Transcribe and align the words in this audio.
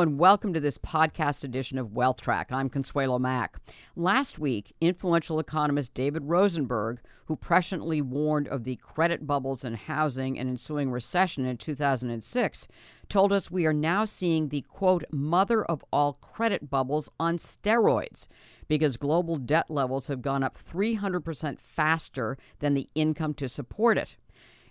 And 0.00 0.18
welcome 0.18 0.54
to 0.54 0.60
this 0.60 0.78
podcast 0.78 1.44
edition 1.44 1.76
of 1.76 1.92
Wealth 1.92 2.22
Track. 2.22 2.50
I'm 2.50 2.70
Consuelo 2.70 3.18
Mack. 3.18 3.58
Last 3.94 4.38
week, 4.38 4.72
influential 4.80 5.38
economist 5.38 5.92
David 5.92 6.22
Rosenberg, 6.24 7.00
who 7.26 7.36
presciently 7.36 8.00
warned 8.00 8.48
of 8.48 8.64
the 8.64 8.76
credit 8.76 9.26
bubbles 9.26 9.62
in 9.62 9.74
housing 9.74 10.38
and 10.38 10.48
ensuing 10.48 10.90
recession 10.90 11.44
in 11.44 11.58
2006, 11.58 12.66
told 13.10 13.30
us 13.30 13.50
we 13.50 13.66
are 13.66 13.74
now 13.74 14.06
seeing 14.06 14.48
the 14.48 14.62
quote 14.62 15.04
mother 15.10 15.66
of 15.66 15.84
all 15.92 16.14
credit 16.14 16.70
bubbles 16.70 17.10
on 17.20 17.36
steroids 17.36 18.26
because 18.68 18.96
global 18.96 19.36
debt 19.36 19.70
levels 19.70 20.08
have 20.08 20.22
gone 20.22 20.42
up 20.42 20.56
300% 20.56 21.60
faster 21.60 22.38
than 22.60 22.72
the 22.72 22.88
income 22.94 23.34
to 23.34 23.50
support 23.50 23.98
it. 23.98 24.16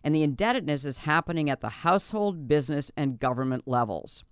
And 0.03 0.16
the 0.16 0.23
indebtedness 0.23 0.85
is 0.85 0.99
happening 0.99 1.52
at 1.52 1.59
the 1.59 1.70
household, 1.70 2.48
business, 2.48 2.91
and 2.98 3.20
government 3.20 3.67
levels. 3.67 4.23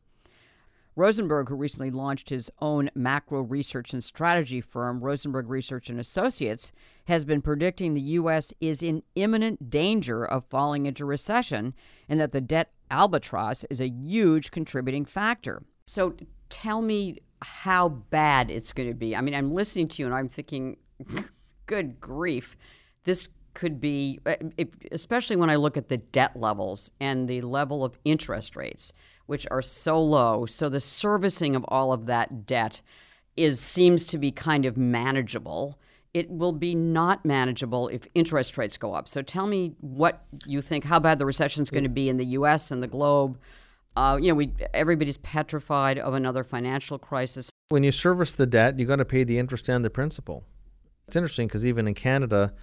Rosenberg, 0.97 1.47
who 1.47 1.55
recently 1.55 1.91
launched 1.91 2.29
his 2.29 2.51
own 2.59 2.89
macro 2.95 3.41
research 3.41 3.93
and 3.93 4.03
strategy 4.03 4.61
firm, 4.61 4.99
Rosenberg 4.99 5.47
Research 5.47 5.91
and 5.91 5.99
Associates, 5.99 6.71
has 7.05 7.23
been 7.23 7.39
predicting 7.39 7.93
the 7.93 8.01
U.S. 8.01 8.51
is 8.59 8.81
in 8.81 9.03
imminent 9.13 9.69
danger 9.69 10.25
of 10.25 10.43
falling 10.43 10.87
into 10.87 11.05
recession 11.05 11.75
and 12.09 12.19
that 12.19 12.31
the 12.31 12.41
debt 12.41 12.71
albatross 12.89 13.63
is 13.65 13.79
a 13.79 13.87
huge 13.87 14.49
contributing 14.49 15.05
factor. 15.05 15.61
So 15.85 16.15
tell 16.49 16.81
me 16.81 17.19
how 17.43 17.89
bad 17.89 18.49
it's 18.49 18.73
going 18.73 18.89
to 18.89 18.95
be. 18.95 19.15
I 19.15 19.21
mean, 19.21 19.35
I'm 19.35 19.53
listening 19.53 19.89
to 19.89 20.01
you 20.01 20.07
and 20.07 20.15
I'm 20.15 20.27
thinking, 20.27 20.77
good 21.67 21.99
grief, 22.01 22.57
this 23.03 23.29
could 23.53 23.79
be, 23.79 24.19
eh, 24.25 24.65
especially 24.91 25.35
when 25.35 25.51
I 25.51 25.57
look 25.57 25.77
at 25.77 25.89
the 25.89 25.97
debt 25.97 26.35
levels 26.35 26.91
and 26.99 27.27
the 27.27 27.41
level 27.41 27.83
of 27.85 27.99
interest 28.03 28.55
rates 28.55 28.93
which 29.27 29.45
are 29.51 29.61
so 29.61 30.01
low. 30.01 30.45
So 30.45 30.67
the 30.67 30.79
servicing 30.79 31.55
of 31.55 31.63
all 31.67 31.93
of 31.93 32.07
that 32.07 32.45
debt 32.45 32.81
is 33.35 33.59
seems 33.59 34.05
to 34.07 34.17
be 34.17 34.31
kind 34.31 34.65
of 34.65 34.75
manageable. 34.75 35.77
It 36.13 36.29
will 36.29 36.53
be 36.53 36.73
not 36.73 37.23
manageable 37.23 37.89
if 37.89 38.07
interest 38.15 38.57
rates 38.57 38.77
go 38.77 38.93
up. 38.93 39.07
So 39.07 39.21
tell 39.21 39.45
me 39.45 39.75
what 39.79 40.25
you 40.45 40.61
think, 40.61 40.83
how 40.85 40.99
bad 40.99 41.19
the 41.19 41.25
recession 41.25 41.61
is 41.61 41.69
going 41.69 41.83
to 41.83 41.89
be 41.89 42.09
in 42.09 42.17
the 42.17 42.25
U.S. 42.25 42.71
and 42.71 42.81
the 42.81 42.87
globe. 42.87 43.37
Uh, 43.95 44.17
you 44.19 44.29
know, 44.29 44.35
we 44.35 44.53
everybody's 44.73 45.17
petrified 45.17 45.99
of 45.99 46.13
another 46.13 46.43
financial 46.43 46.97
crisis. 46.97 47.49
When 47.69 47.83
you 47.83 47.91
service 47.91 48.33
the 48.33 48.47
debt, 48.47 48.79
you're 48.79 48.87
going 48.87 48.99
to 48.99 49.05
pay 49.05 49.23
the 49.23 49.37
interest 49.37 49.69
and 49.69 49.83
the 49.83 49.89
principal. 49.89 50.43
It's 51.07 51.15
interesting 51.15 51.47
because 51.47 51.65
even 51.65 51.87
in 51.87 51.93
Canada, 51.93 52.53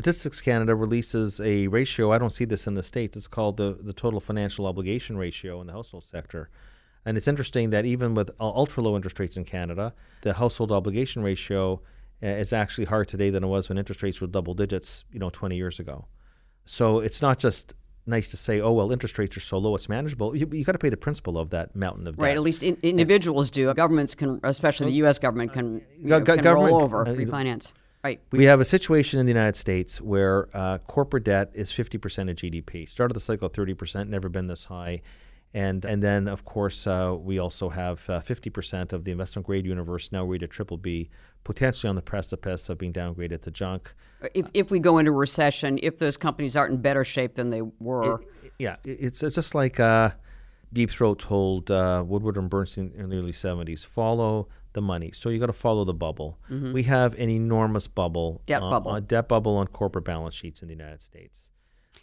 Statistics 0.00 0.40
Canada 0.40 0.74
releases 0.74 1.40
a 1.40 1.66
ratio. 1.66 2.10
I 2.10 2.16
don't 2.16 2.32
see 2.32 2.46
this 2.46 2.66
in 2.66 2.72
the 2.72 2.82
states. 2.82 3.18
It's 3.18 3.28
called 3.28 3.58
the 3.58 3.76
the 3.82 3.92
total 3.92 4.18
financial 4.18 4.64
obligation 4.64 5.18
ratio 5.18 5.60
in 5.60 5.66
the 5.66 5.74
household 5.74 6.04
sector. 6.04 6.48
And 7.04 7.18
it's 7.18 7.28
interesting 7.28 7.68
that 7.68 7.84
even 7.84 8.14
with 8.14 8.30
ultra 8.40 8.82
low 8.82 8.96
interest 8.96 9.18
rates 9.18 9.36
in 9.36 9.44
Canada, 9.44 9.92
the 10.22 10.32
household 10.32 10.72
obligation 10.72 11.22
ratio 11.22 11.82
uh, 12.22 12.28
is 12.28 12.54
actually 12.54 12.86
higher 12.86 13.04
today 13.04 13.28
than 13.28 13.44
it 13.44 13.48
was 13.48 13.68
when 13.68 13.76
interest 13.76 14.02
rates 14.02 14.22
were 14.22 14.26
double 14.26 14.54
digits, 14.54 15.04
you 15.12 15.18
know, 15.18 15.28
20 15.28 15.54
years 15.54 15.78
ago. 15.78 16.06
So 16.64 17.00
it's 17.00 17.20
not 17.20 17.38
just 17.38 17.74
nice 18.06 18.30
to 18.30 18.38
say, 18.38 18.58
oh 18.62 18.72
well, 18.72 18.92
interest 18.92 19.18
rates 19.18 19.36
are 19.36 19.40
so 19.40 19.58
low, 19.58 19.74
it's 19.74 19.90
manageable. 19.90 20.34
You, 20.34 20.48
you 20.50 20.64
got 20.64 20.72
to 20.72 20.78
pay 20.78 20.88
the 20.88 20.96
principal 20.96 21.36
of 21.36 21.50
that 21.50 21.76
mountain 21.76 22.06
of 22.06 22.16
debt. 22.16 22.22
Right. 22.22 22.36
At 22.36 22.42
least 22.42 22.62
in, 22.62 22.78
individuals 22.82 23.50
do. 23.50 23.74
Governments 23.74 24.14
can, 24.14 24.40
especially 24.44 24.86
the 24.86 24.96
U.S. 25.04 25.18
government, 25.18 25.52
can, 25.52 25.82
know, 25.98 26.22
can 26.22 26.42
roll 26.42 26.82
over, 26.82 27.06
uh, 27.06 27.12
refinance. 27.12 27.72
Right. 28.02 28.20
We 28.30 28.44
have 28.44 28.60
a 28.60 28.64
situation 28.64 29.20
in 29.20 29.26
the 29.26 29.30
United 29.30 29.56
States 29.56 30.00
where 30.00 30.48
uh, 30.56 30.78
corporate 30.78 31.24
debt 31.24 31.50
is 31.54 31.70
50% 31.70 32.30
of 32.30 32.36
GDP. 32.36 32.88
Started 32.88 33.14
the 33.14 33.20
cycle 33.20 33.46
at 33.46 33.52
30%, 33.52 34.08
never 34.08 34.28
been 34.30 34.46
this 34.46 34.64
high. 34.64 35.02
And, 35.52 35.84
and 35.84 36.02
then, 36.02 36.28
of 36.28 36.44
course, 36.44 36.86
uh, 36.86 37.14
we 37.18 37.38
also 37.40 37.68
have 37.68 38.08
uh, 38.08 38.20
50% 38.20 38.92
of 38.92 39.04
the 39.04 39.10
investment 39.10 39.46
grade 39.46 39.66
universe 39.66 40.12
now 40.12 40.24
rated 40.24 40.50
triple 40.50 40.78
B, 40.78 41.10
potentially 41.44 41.88
on 41.88 41.96
the 41.96 42.02
precipice 42.02 42.68
of 42.68 42.78
being 42.78 42.92
downgraded 42.92 43.42
to 43.42 43.50
junk. 43.50 43.92
If, 44.32 44.46
if 44.54 44.70
we 44.70 44.78
go 44.78 44.98
into 44.98 45.12
recession, 45.12 45.78
if 45.82 45.98
those 45.98 46.16
companies 46.16 46.56
aren't 46.56 46.74
in 46.74 46.80
better 46.80 47.04
shape 47.04 47.34
than 47.34 47.50
they 47.50 47.62
were. 47.80 48.20
It, 48.42 48.52
yeah, 48.58 48.76
it's, 48.84 49.22
it's 49.22 49.34
just 49.34 49.54
like 49.54 49.80
uh, 49.80 50.10
Deep 50.72 50.90
Throat 50.90 51.18
told 51.18 51.70
uh, 51.70 52.04
Woodward 52.06 52.36
and 52.36 52.48
Bernstein 52.48 52.92
in 52.96 53.10
the 53.10 53.16
early 53.16 53.32
70s 53.32 53.84
follow 53.84 54.48
the 54.72 54.80
money. 54.80 55.10
So 55.12 55.28
you 55.28 55.38
got 55.38 55.46
to 55.46 55.52
follow 55.52 55.84
the 55.84 55.94
bubble. 55.94 56.38
Mm-hmm. 56.50 56.72
We 56.72 56.84
have 56.84 57.14
an 57.14 57.30
enormous 57.30 57.86
bubble, 57.86 58.42
debt 58.46 58.62
uh, 58.62 58.70
bubble, 58.70 58.94
a 58.94 59.00
debt 59.00 59.28
bubble 59.28 59.56
on 59.56 59.66
corporate 59.68 60.04
balance 60.04 60.34
sheets 60.34 60.62
in 60.62 60.68
the 60.68 60.74
United 60.74 61.02
States. 61.02 61.50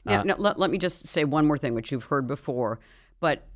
Now, 0.06 0.22
uh, 0.22 0.24
now 0.24 0.36
let, 0.38 0.60
let 0.60 0.72
me 0.72 0.78
just 0.78 1.08
say 1.08 1.24
one 1.24 1.46
more 1.46 1.58
thing, 1.58 1.74
which 1.74 1.92
you've 1.92 2.06
heard 2.06 2.28
before. 2.28 2.80
But 3.20 3.48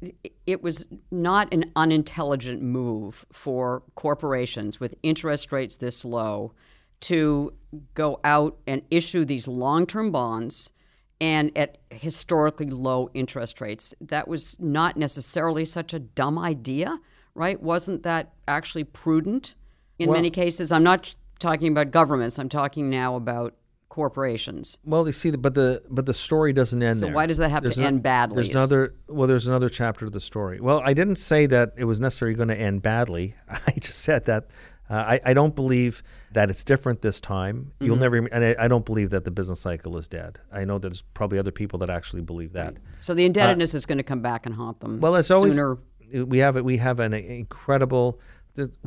it 0.47 0.63
was 0.63 0.85
not 1.11 1.53
an 1.53 1.71
unintelligent 1.75 2.63
move 2.63 3.25
for 3.31 3.83
corporations 3.93 4.79
with 4.79 4.95
interest 5.03 5.51
rates 5.51 5.75
this 5.75 6.03
low 6.03 6.53
to 7.01 7.53
go 7.93 8.19
out 8.23 8.57
and 8.65 8.81
issue 8.89 9.23
these 9.23 9.47
long 9.47 9.85
term 9.85 10.11
bonds 10.11 10.71
and 11.19 11.55
at 11.55 11.77
historically 11.91 12.71
low 12.71 13.11
interest 13.13 13.61
rates. 13.61 13.93
That 14.01 14.27
was 14.27 14.55
not 14.59 14.97
necessarily 14.97 15.65
such 15.65 15.93
a 15.93 15.99
dumb 15.99 16.39
idea 16.39 16.99
right? 17.35 17.61
Wasn't 17.61 18.03
that 18.03 18.33
actually 18.47 18.83
prudent 18.83 19.55
in 19.99 20.09
well, 20.09 20.17
many 20.17 20.29
cases? 20.29 20.71
I'm 20.71 20.83
not 20.83 21.15
talking 21.39 21.71
about 21.71 21.91
governments. 21.91 22.39
I'm 22.39 22.49
talking 22.49 22.89
now 22.89 23.15
about 23.15 23.55
corporations. 23.91 24.77
Well, 24.85 25.05
you 25.05 25.11
see, 25.11 25.31
but 25.31 25.53
the 25.53 25.83
but 25.89 26.05
the 26.05 26.13
story 26.13 26.53
doesn't 26.53 26.81
end 26.81 26.97
so 26.97 27.05
there. 27.05 27.13
why 27.13 27.25
does 27.27 27.37
that 27.37 27.51
have 27.51 27.61
there's 27.61 27.75
to 27.75 27.81
no, 27.81 27.87
end 27.87 28.01
badly? 28.01 28.35
There's 28.35 28.49
another. 28.49 28.95
Well, 29.07 29.27
there's 29.27 29.47
another 29.47 29.69
chapter 29.69 30.05
of 30.05 30.13
the 30.13 30.19
story. 30.21 30.59
Well, 30.59 30.81
I 30.83 30.93
didn't 30.93 31.17
say 31.17 31.45
that 31.47 31.73
it 31.77 31.83
was 31.83 31.99
necessarily 31.99 32.35
going 32.35 32.47
to 32.47 32.59
end 32.59 32.81
badly. 32.81 33.35
I 33.49 33.73
just 33.73 33.99
said 33.99 34.25
that. 34.25 34.47
Uh, 34.89 34.95
I, 34.95 35.19
I 35.27 35.33
don't 35.33 35.55
believe 35.55 36.03
that 36.33 36.49
it's 36.49 36.65
different 36.65 37.01
this 37.01 37.21
time. 37.21 37.71
Mm-hmm. 37.75 37.85
You'll 37.85 37.95
never, 37.95 38.17
and 38.17 38.43
I, 38.43 38.55
I, 38.59 38.67
don't 38.67 38.85
believe 38.85 39.11
that 39.11 39.23
the 39.23 39.31
business 39.31 39.61
cycle 39.61 39.97
is 39.97 40.09
dead. 40.09 40.37
I 40.51 40.65
know 40.65 40.79
that 40.79 40.89
there's 40.89 41.01
probably 41.01 41.39
other 41.39 41.51
people 41.51 41.79
that 41.79 41.89
actually 41.89 42.23
believe 42.23 42.51
that. 42.53 42.75
So 42.99 43.13
the 43.13 43.23
indebtedness 43.23 43.73
uh, 43.73 43.77
is 43.77 43.85
going 43.85 43.99
to 43.99 44.03
come 44.03 44.21
back 44.21 44.45
and 44.45 44.53
haunt 44.53 44.81
them. 44.81 44.99
Well, 44.99 45.15
it's 45.15 45.29
sooner 45.29 45.37
always 45.37 45.79
we 46.13 46.39
have 46.39 46.57
it. 46.57 46.65
We 46.65 46.77
have 46.77 46.99
an 46.99 47.13
incredible. 47.13 48.19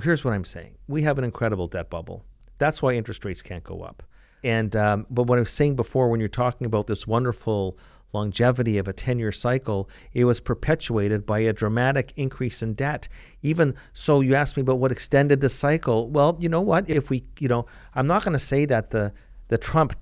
Here's 0.03 0.25
what 0.25 0.35
I'm 0.35 0.45
saying: 0.45 0.77
we 0.89 1.03
have 1.03 1.19
an 1.19 1.25
incredible 1.25 1.67
debt 1.69 1.91
bubble. 1.91 2.25
That's 2.59 2.83
why 2.83 2.95
interest 2.95 3.25
rates 3.25 3.43
can't 3.43 3.65
go 3.65 3.83
up. 3.83 4.03
And 4.43 4.77
um, 4.77 5.07
but 5.11 5.25
what 5.25 5.39
I 5.39 5.41
was 5.41 5.51
saying 5.51 5.77
before, 5.77 6.09
when 6.09 6.21
you're 6.21 6.29
talking 6.29 6.67
about 6.67 6.87
this 6.87 7.07
wonderful 7.07 7.79
longevity 8.13 8.79
of 8.79 8.87
a 8.87 8.93
10-year 8.93 9.33
cycle, 9.33 9.91
it 10.13 10.25
was 10.25 10.39
perpetuated 10.41 11.27
by 11.27 11.41
a 11.41 11.53
dramatic 11.53 12.13
increase 12.15 12.63
in 12.63 12.75
debt. 12.75 13.09
Even 13.43 13.75
so, 13.93 14.21
you 14.21 14.37
asked 14.37 14.57
me 14.57 14.61
about 14.61 14.79
what 14.79 14.93
extended 14.93 15.41
the 15.41 15.49
cycle. 15.49 16.09
Well, 16.09 16.37
you 16.39 16.49
know 16.49 16.61
what? 16.61 16.89
If 16.89 17.11
we, 17.11 17.25
you 17.41 17.49
know, 17.49 17.67
I'm 17.95 18.07
not 18.07 18.23
going 18.23 18.35
to 18.35 18.39
say 18.39 18.67
that 18.67 18.91
the 18.91 19.13
the 19.49 19.59
Trump 19.59 19.97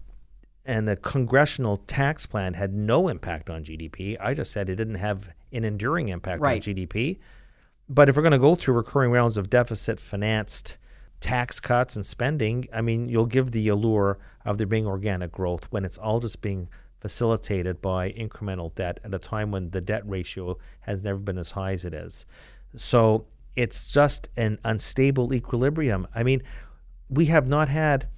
and 0.64 0.86
the 0.86 0.96
congressional 0.96 1.76
tax 1.76 2.26
plan 2.26 2.54
had 2.54 2.72
no 2.72 3.08
impact 3.08 3.50
on 3.50 3.64
GDP. 3.64 4.16
I 4.20 4.34
just 4.34 4.52
said 4.52 4.68
it 4.68 4.76
didn't 4.76 4.96
have 4.96 5.28
an 5.52 5.64
enduring 5.64 6.08
impact 6.08 6.42
right. 6.42 6.56
on 6.56 6.74
GDP. 6.74 7.18
But 7.88 8.08
if 8.08 8.16
we're 8.16 8.22
going 8.22 8.32
to 8.32 8.38
go 8.38 8.54
through 8.54 8.74
recurring 8.74 9.10
rounds 9.10 9.36
of 9.36 9.50
deficit 9.50 10.00
financed 10.00 10.78
tax 11.20 11.60
cuts 11.60 11.96
and 11.96 12.04
spending, 12.04 12.66
I 12.72 12.80
mean, 12.80 13.08
you'll 13.08 13.26
give 13.26 13.50
the 13.50 13.68
allure 13.68 14.18
of 14.44 14.58
there 14.58 14.66
being 14.66 14.86
organic 14.86 15.32
growth 15.32 15.66
when 15.70 15.84
it's 15.84 15.98
all 15.98 16.20
just 16.20 16.40
being 16.40 16.68
facilitated 17.00 17.82
by 17.82 18.12
incremental 18.12 18.74
debt 18.74 19.00
at 19.04 19.12
a 19.12 19.18
time 19.18 19.50
when 19.50 19.70
the 19.70 19.80
debt 19.80 20.08
ratio 20.08 20.56
has 20.80 21.02
never 21.02 21.18
been 21.18 21.38
as 21.38 21.50
high 21.50 21.72
as 21.72 21.84
it 21.84 21.92
is. 21.92 22.26
So 22.76 23.26
it's 23.56 23.92
just 23.92 24.28
an 24.36 24.58
unstable 24.64 25.34
equilibrium. 25.34 26.06
I 26.14 26.22
mean, 26.22 26.42
we 27.08 27.26
have 27.26 27.48
not 27.48 27.69
had 27.69 28.08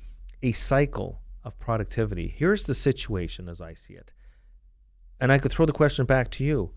a 0.42 0.52
cycle 0.52 1.20
of 1.42 1.58
productivity. 1.58 2.28
Here's 2.36 2.64
the 2.64 2.75
situation 2.75 3.48
as 3.48 3.60
I 3.60 3.75
see 3.75 3.94
it. 3.94 4.12
And 5.20 5.32
I 5.32 5.38
could 5.38 5.52
throw 5.52 5.66
the 5.66 5.72
question 5.72 6.04
back 6.04 6.31
to 6.32 6.44
you. 6.44 6.72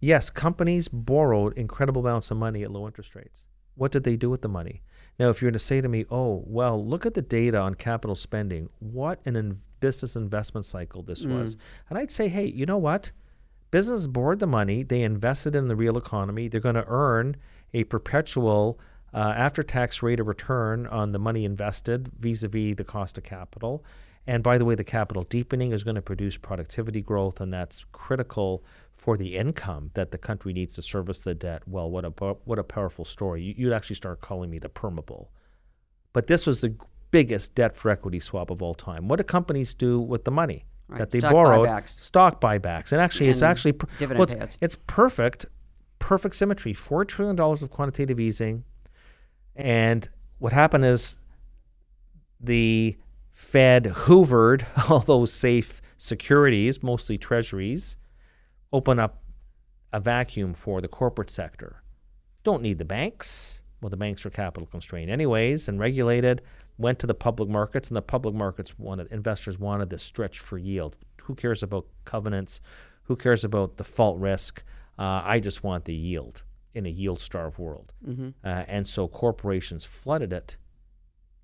Yes, 0.00 0.30
companies 0.30 0.88
borrowed 0.88 1.56
incredible 1.56 2.02
amounts 2.06 2.30
of 2.30 2.36
money 2.36 2.62
at 2.62 2.70
low 2.70 2.86
interest 2.86 3.14
rates. 3.14 3.44
What 3.74 3.92
did 3.92 4.04
they 4.04 4.16
do 4.16 4.30
with 4.30 4.42
the 4.42 4.48
money? 4.48 4.82
Now, 5.18 5.30
if 5.30 5.40
you're 5.40 5.50
going 5.50 5.58
to 5.58 5.64
say 5.64 5.80
to 5.80 5.88
me, 5.88 6.04
oh, 6.10 6.44
well, 6.46 6.84
look 6.84 7.06
at 7.06 7.14
the 7.14 7.22
data 7.22 7.58
on 7.58 7.74
capital 7.74 8.16
spending, 8.16 8.68
what 8.78 9.20
an 9.24 9.36
in- 9.36 9.58
business 9.80 10.16
investment 10.16 10.66
cycle 10.66 11.02
this 11.02 11.24
mm. 11.24 11.40
was. 11.40 11.56
And 11.88 11.98
I'd 11.98 12.10
say, 12.10 12.28
hey, 12.28 12.46
you 12.46 12.66
know 12.66 12.78
what? 12.78 13.12
Business 13.70 14.06
borrowed 14.06 14.38
the 14.38 14.46
money, 14.46 14.82
they 14.82 15.02
invested 15.02 15.54
in 15.54 15.68
the 15.68 15.76
real 15.76 15.98
economy, 15.98 16.48
they're 16.48 16.60
going 16.60 16.76
to 16.76 16.84
earn 16.86 17.36
a 17.74 17.84
perpetual 17.84 18.78
uh, 19.12 19.34
after 19.36 19.62
tax 19.62 20.02
rate 20.02 20.20
of 20.20 20.26
return 20.26 20.86
on 20.86 21.12
the 21.12 21.18
money 21.18 21.44
invested 21.44 22.10
vis 22.18 22.42
a 22.42 22.48
vis 22.48 22.76
the 22.76 22.84
cost 22.84 23.18
of 23.18 23.24
capital. 23.24 23.84
And 24.26 24.42
by 24.42 24.58
the 24.58 24.64
way, 24.64 24.74
the 24.74 24.84
capital 24.84 25.22
deepening 25.22 25.72
is 25.72 25.84
going 25.84 25.94
to 25.94 26.02
produce 26.02 26.36
productivity 26.36 27.00
growth, 27.00 27.40
and 27.40 27.52
that's 27.52 27.84
critical 27.92 28.64
for 28.96 29.16
the 29.16 29.36
income 29.36 29.90
that 29.94 30.10
the 30.10 30.18
country 30.18 30.52
needs 30.52 30.72
to 30.74 30.82
service 30.82 31.20
the 31.20 31.34
debt. 31.34 31.62
Well, 31.66 31.88
what 31.90 32.04
a 32.04 32.10
what 32.44 32.58
a 32.58 32.64
powerful 32.64 33.04
story! 33.04 33.54
You'd 33.56 33.72
actually 33.72 33.96
start 33.96 34.20
calling 34.20 34.50
me 34.50 34.58
the 34.58 34.68
permabull. 34.68 35.28
But 36.12 36.26
this 36.26 36.46
was 36.46 36.60
the 36.60 36.74
biggest 37.10 37.54
debt 37.54 37.76
for 37.76 37.90
equity 37.90 38.18
swap 38.18 38.50
of 38.50 38.62
all 38.62 38.74
time. 38.74 39.06
What 39.06 39.16
do 39.16 39.22
companies 39.22 39.74
do 39.74 40.00
with 40.00 40.24
the 40.24 40.30
money 40.30 40.66
right. 40.88 40.98
that 40.98 41.12
they 41.12 41.20
stock 41.20 41.32
borrowed? 41.32 41.68
Buybacks. 41.68 41.90
Stock 41.90 42.40
buybacks, 42.40 42.90
and 42.90 43.00
actually, 43.00 43.26
and 43.26 43.34
it's 43.34 43.42
actually 43.42 43.72
dividend 43.98 44.18
well, 44.18 44.42
it's, 44.42 44.58
it's 44.60 44.76
perfect 44.86 45.46
perfect 45.98 46.36
symmetry. 46.36 46.72
Four 46.72 47.04
trillion 47.04 47.36
dollars 47.36 47.62
of 47.62 47.70
quantitative 47.70 48.18
easing, 48.18 48.64
and 49.54 50.08
what 50.38 50.52
happened 50.52 50.84
is 50.84 51.16
the 52.40 52.96
Fed 53.46 53.84
hoovered 53.84 54.66
all 54.90 54.98
those 54.98 55.32
safe 55.32 55.80
securities, 55.98 56.82
mostly 56.82 57.16
treasuries, 57.16 57.96
open 58.72 58.98
up 58.98 59.22
a 59.92 60.00
vacuum 60.00 60.52
for 60.52 60.80
the 60.80 60.88
corporate 60.88 61.30
sector. 61.30 61.80
Don't 62.42 62.60
need 62.60 62.78
the 62.78 62.84
banks. 62.84 63.62
Well, 63.80 63.90
the 63.90 63.96
banks 63.96 64.26
are 64.26 64.30
capital 64.30 64.66
constrained 64.66 65.12
anyways 65.12 65.68
and 65.68 65.78
regulated. 65.78 66.42
Went 66.76 66.98
to 66.98 67.06
the 67.06 67.14
public 67.14 67.48
markets, 67.48 67.88
and 67.88 67.96
the 67.96 68.02
public 68.02 68.34
markets 68.34 68.76
wanted 68.80 69.12
investors 69.12 69.60
wanted 69.60 69.90
this 69.90 70.02
stretch 70.02 70.40
for 70.40 70.58
yield. 70.58 70.96
Who 71.22 71.36
cares 71.36 71.62
about 71.62 71.86
covenants? 72.04 72.60
Who 73.04 73.14
cares 73.14 73.44
about 73.44 73.76
default 73.76 74.18
risk? 74.18 74.64
Uh, 74.98 75.22
I 75.24 75.38
just 75.38 75.62
want 75.62 75.84
the 75.84 75.94
yield 75.94 76.42
in 76.74 76.84
a 76.84 76.90
yield 76.90 77.20
starved 77.20 77.60
world. 77.60 77.94
Mm-hmm. 78.04 78.30
Uh, 78.44 78.64
and 78.66 78.88
so 78.88 79.06
corporations 79.06 79.84
flooded 79.84 80.32
it 80.32 80.56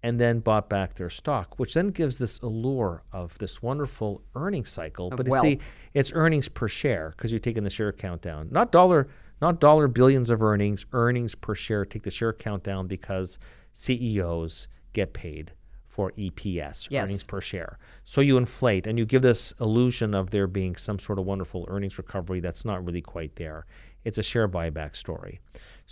and 0.03 0.19
then 0.21 0.41
bought 0.41 0.69
back 0.69 0.95
their 0.95 1.11
stock, 1.11 1.59
which 1.59 1.75
then 1.75 1.89
gives 1.89 2.19
this 2.19 2.39
allure 2.41 3.05
of 3.13 3.39
this 3.39 3.63
wonderful 3.63 4.23
earnings 4.35 4.71
cycle. 4.71 5.09
Of 5.09 5.17
but 5.17 5.29
wealth. 5.29 5.45
you 5.45 5.51
see, 5.53 5.61
it's 5.95 6.13
earnings 6.13 6.49
per 6.49 6.69
share 6.69 7.11
because 7.17 7.31
you're 7.31 7.39
taking 7.39 7.65
the 7.65 7.71
share 7.71 7.93
count 7.93 8.21
down, 8.23 8.49
not 8.51 8.73
dollar, 8.73 9.09
not 9.41 9.61
dollar 9.61 9.89
billions 9.89 10.29
of 10.31 10.43
earnings, 10.43 10.85
earnings 10.93 11.35
per 11.35 11.55
share. 11.55 11.85
Take 11.85 12.03
the 12.03 12.11
share 12.11 12.33
count 12.33 12.65
down 12.65 12.87
because 12.89 13.39
CEOs 13.75 14.69
get 14.93 15.13
paid 15.13 15.53
for 15.87 16.11
EPS, 16.13 16.89
Yes. 16.91 17.05
earnings 17.05 17.23
per 17.23 17.41
share. 17.41 17.79
So 18.05 18.21
you 18.23 18.39
inflate 18.39 18.87
and 18.87 18.99
you 18.99 19.05
give 19.05 19.21
this 19.23 19.53
illusion 19.61 20.15
of 20.15 20.31
there 20.31 20.47
being 20.47 20.75
some 20.75 20.99
sort 20.99 21.19
of 21.19 21.27
wonderful 21.27 21.67
earnings 21.69 21.99
recovery 21.99 22.41
that's 22.41 22.65
not 22.65 22.85
really 22.85 23.03
quite 23.03 23.37
there. 23.37 23.67
It's 24.05 24.17
a 24.19 24.23
share 24.23 24.49
buyback 24.49 24.97
story. 24.97 25.41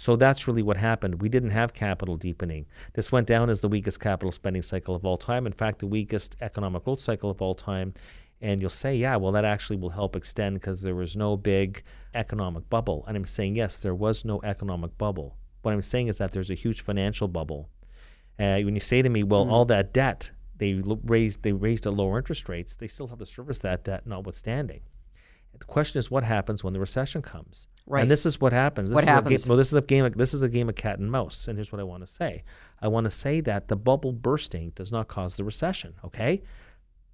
So 0.01 0.17
that's 0.17 0.49
really 0.49 0.63
what 0.63 0.79
happened. 0.79 1.21
We 1.21 1.29
didn't 1.29 1.51
have 1.51 1.75
capital 1.75 2.17
deepening. 2.17 2.65
This 2.95 3.13
went 3.13 3.27
down 3.27 3.51
as 3.51 3.61
the 3.61 3.69
weakest 3.69 4.01
capital 4.01 4.33
spending 4.33 4.63
cycle 4.63 4.95
of 4.95 5.05
all 5.05 5.19
time. 5.19 5.47
In 5.47 5.53
fact, 5.53 5.81
the 5.81 5.87
weakest 5.87 6.37
economic 6.41 6.85
growth 6.85 7.03
cycle 7.03 7.29
of 7.29 7.43
all 7.43 7.55
time. 7.55 7.93
And 8.41 8.63
you'll 8.63 8.71
say, 8.71 8.97
yeah, 8.97 9.17
well, 9.17 9.33
that 9.33 9.45
actually 9.45 9.77
will 9.77 9.91
help 9.91 10.17
extend 10.17 10.55
because 10.55 10.81
there 10.81 10.95
was 10.95 11.19
no 11.19 11.37
big 11.37 11.83
economic 12.15 12.71
bubble. 12.71 13.05
And 13.07 13.15
I'm 13.15 13.27
saying, 13.27 13.57
yes, 13.57 13.81
there 13.81 13.95
was 13.95 14.25
no 14.25 14.41
economic 14.43 14.97
bubble. 14.97 15.37
What 15.61 15.75
I'm 15.75 15.83
saying 15.83 16.09
is 16.09 16.17
that 16.17 16.31
there's 16.31 16.51
a 16.51 16.55
huge 16.55 16.81
financial 16.81 17.29
bubble. 17.29 17.69
Uh, 18.39 18.61
when 18.63 18.73
you 18.73 18.81
say 18.81 19.03
to 19.03 19.11
me, 19.11 19.23
well, 19.23 19.51
all 19.51 19.67
that 19.67 19.93
debt 19.93 20.31
they 20.57 20.81
raised, 21.05 21.43
they 21.43 21.53
raised 21.53 21.87
at 21.87 21.93
lower 21.93 22.17
interest 22.17 22.49
rates, 22.49 22.75
they 22.75 22.87
still 22.87 23.09
have 23.09 23.19
to 23.19 23.27
service 23.27 23.59
that 23.59 23.85
debt, 23.85 24.07
notwithstanding. 24.07 24.81
The 25.59 25.65
question 25.67 25.99
is, 25.99 26.11
what 26.11 26.25
happens 26.25 26.65
when 26.65 26.73
the 26.73 26.81
recession 26.81 27.21
comes? 27.23 27.67
Right. 27.87 28.03
And 28.03 28.11
this 28.11 28.25
is 28.25 28.41
what 28.41 28.53
happens. 28.53 28.91
This 28.91 28.95
What 28.95 29.05
is 29.05 29.09
A 29.09 29.13
happens? 29.13 29.45
game, 29.45 29.49
well, 29.51 29.59
this 29.59 29.69
is 29.69 29.75
a 29.75 29.83
game. 29.83 30.05
Of, 30.05 30.17
this 30.17 30.33
is 30.33 30.43
a 30.43 30.49
game 30.49 30.69
of 30.69 30.75
cat 30.75 30.99
and 30.99 31.11
mouse. 31.11 31.49
And 31.49 31.59
here's 31.59 31.71
what 31.73 31.81
I 31.81 31.85
want 31.85 32.03
to 32.03 32.07
say. 32.07 32.45
I 32.81 32.89
want 32.89 33.05
to 33.05 33.11
say 33.11 33.41
that 33.43 33.69
the 33.69 33.77
bubble 33.77 34.13
bursting 34.13 34.71
does 34.75 34.91
not 34.91 35.09
cause 35.09 35.35
the 35.37 35.45
recession. 35.45 35.95
Okay, 36.05 36.43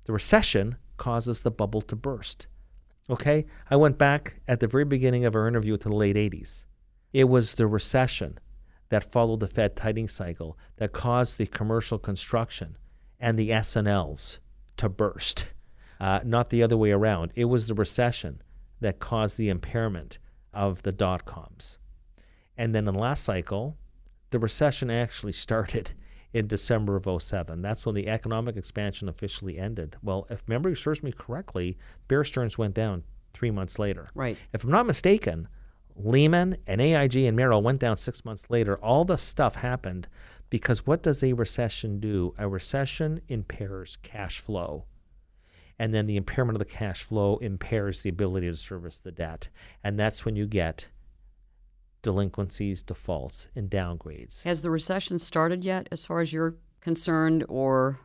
the 0.04 0.12
recession 0.12 0.76
causes 0.96 1.40
the 1.40 1.50
bubble 1.50 1.82
to 1.82 1.96
burst. 1.96 2.46
Okay, 3.08 3.46
I 3.70 3.76
went 3.76 3.98
back 3.98 4.40
at 4.46 4.60
the 4.60 4.66
very 4.66 4.84
beginning 4.84 5.24
of 5.24 5.34
our 5.34 5.48
interview 5.48 5.76
to 5.78 5.88
the 5.88 5.94
late 5.94 6.16
'80s. 6.16 6.64
It 7.12 7.24
was 7.24 7.54
the 7.54 7.66
recession 7.66 8.38
that 8.90 9.10
followed 9.10 9.40
the 9.40 9.48
Fed 9.48 9.74
tightening 9.76 10.08
cycle 10.08 10.56
that 10.76 10.92
caused 10.92 11.38
the 11.38 11.46
commercial 11.46 11.98
construction 11.98 12.76
and 13.18 13.38
the 13.38 13.50
S&Ls 13.52 14.38
to 14.76 14.88
burst, 14.88 15.52
uh, 16.00 16.20
not 16.24 16.50
the 16.50 16.62
other 16.62 16.76
way 16.76 16.90
around. 16.90 17.32
It 17.34 17.46
was 17.46 17.68
the 17.68 17.74
recession 17.74 18.42
that 18.80 18.98
caused 18.98 19.38
the 19.38 19.48
impairment 19.48 20.18
of 20.52 20.82
the 20.82 20.92
dot 20.92 21.24
coms. 21.24 21.78
And 22.56 22.74
then 22.74 22.88
in 22.88 22.94
the 22.94 23.00
last 23.00 23.24
cycle, 23.24 23.76
the 24.30 24.38
recession 24.38 24.90
actually 24.90 25.32
started 25.46 25.92
in 26.32 26.46
December 26.46 26.96
of 26.96 27.22
07. 27.22 27.62
That's 27.62 27.86
when 27.86 27.94
the 27.94 28.08
economic 28.08 28.56
expansion 28.56 29.08
officially 29.08 29.58
ended. 29.58 29.96
Well, 30.02 30.26
if 30.28 30.46
memory 30.46 30.76
serves 30.76 31.02
me 31.02 31.12
correctly, 31.12 31.78
Bear 32.08 32.24
Stearns 32.24 32.58
went 32.58 32.74
down 32.74 33.04
three 33.32 33.50
months 33.50 33.78
later. 33.78 34.08
Right. 34.14 34.36
If 34.52 34.64
I'm 34.64 34.70
not 34.70 34.86
mistaken, 34.86 35.48
Lehman 35.94 36.58
and 36.66 36.80
AIG 36.80 37.16
and 37.16 37.36
Merrill 37.36 37.62
went 37.62 37.80
down 37.80 37.96
six 37.96 38.24
months 38.24 38.46
later. 38.50 38.76
All 38.76 39.04
the 39.04 39.16
stuff 39.16 39.56
happened 39.56 40.08
because 40.50 40.86
what 40.86 41.02
does 41.02 41.24
a 41.24 41.32
recession 41.32 42.00
do? 42.00 42.34
A 42.38 42.48
recession 42.48 43.20
impairs 43.28 43.96
cash 44.02 44.40
flow. 44.40 44.84
And 45.78 45.92
then 45.92 46.06
the 46.06 46.16
impairment 46.16 46.56
of 46.56 46.58
the 46.66 46.72
cash 46.74 47.02
flow 47.02 47.36
impairs 47.38 48.00
the 48.00 48.08
ability 48.08 48.48
to 48.50 48.56
service 48.56 48.98
the 48.98 49.12
debt. 49.12 49.48
And 49.84 49.98
that's 49.98 50.24
when 50.24 50.34
you 50.36 50.46
get 50.46 50.88
delinquencies, 52.02 52.82
defaults, 52.82 53.48
and 53.56 53.70
downgrades. 53.70 54.42
Has 54.44 54.62
the 54.62 54.70
recession 54.70 55.18
started 55.18 55.64
yet, 55.64 55.88
as 55.90 56.04
far 56.06 56.20
as 56.20 56.32
you're 56.32 56.56
concerned, 56.80 57.44
or 57.48 57.98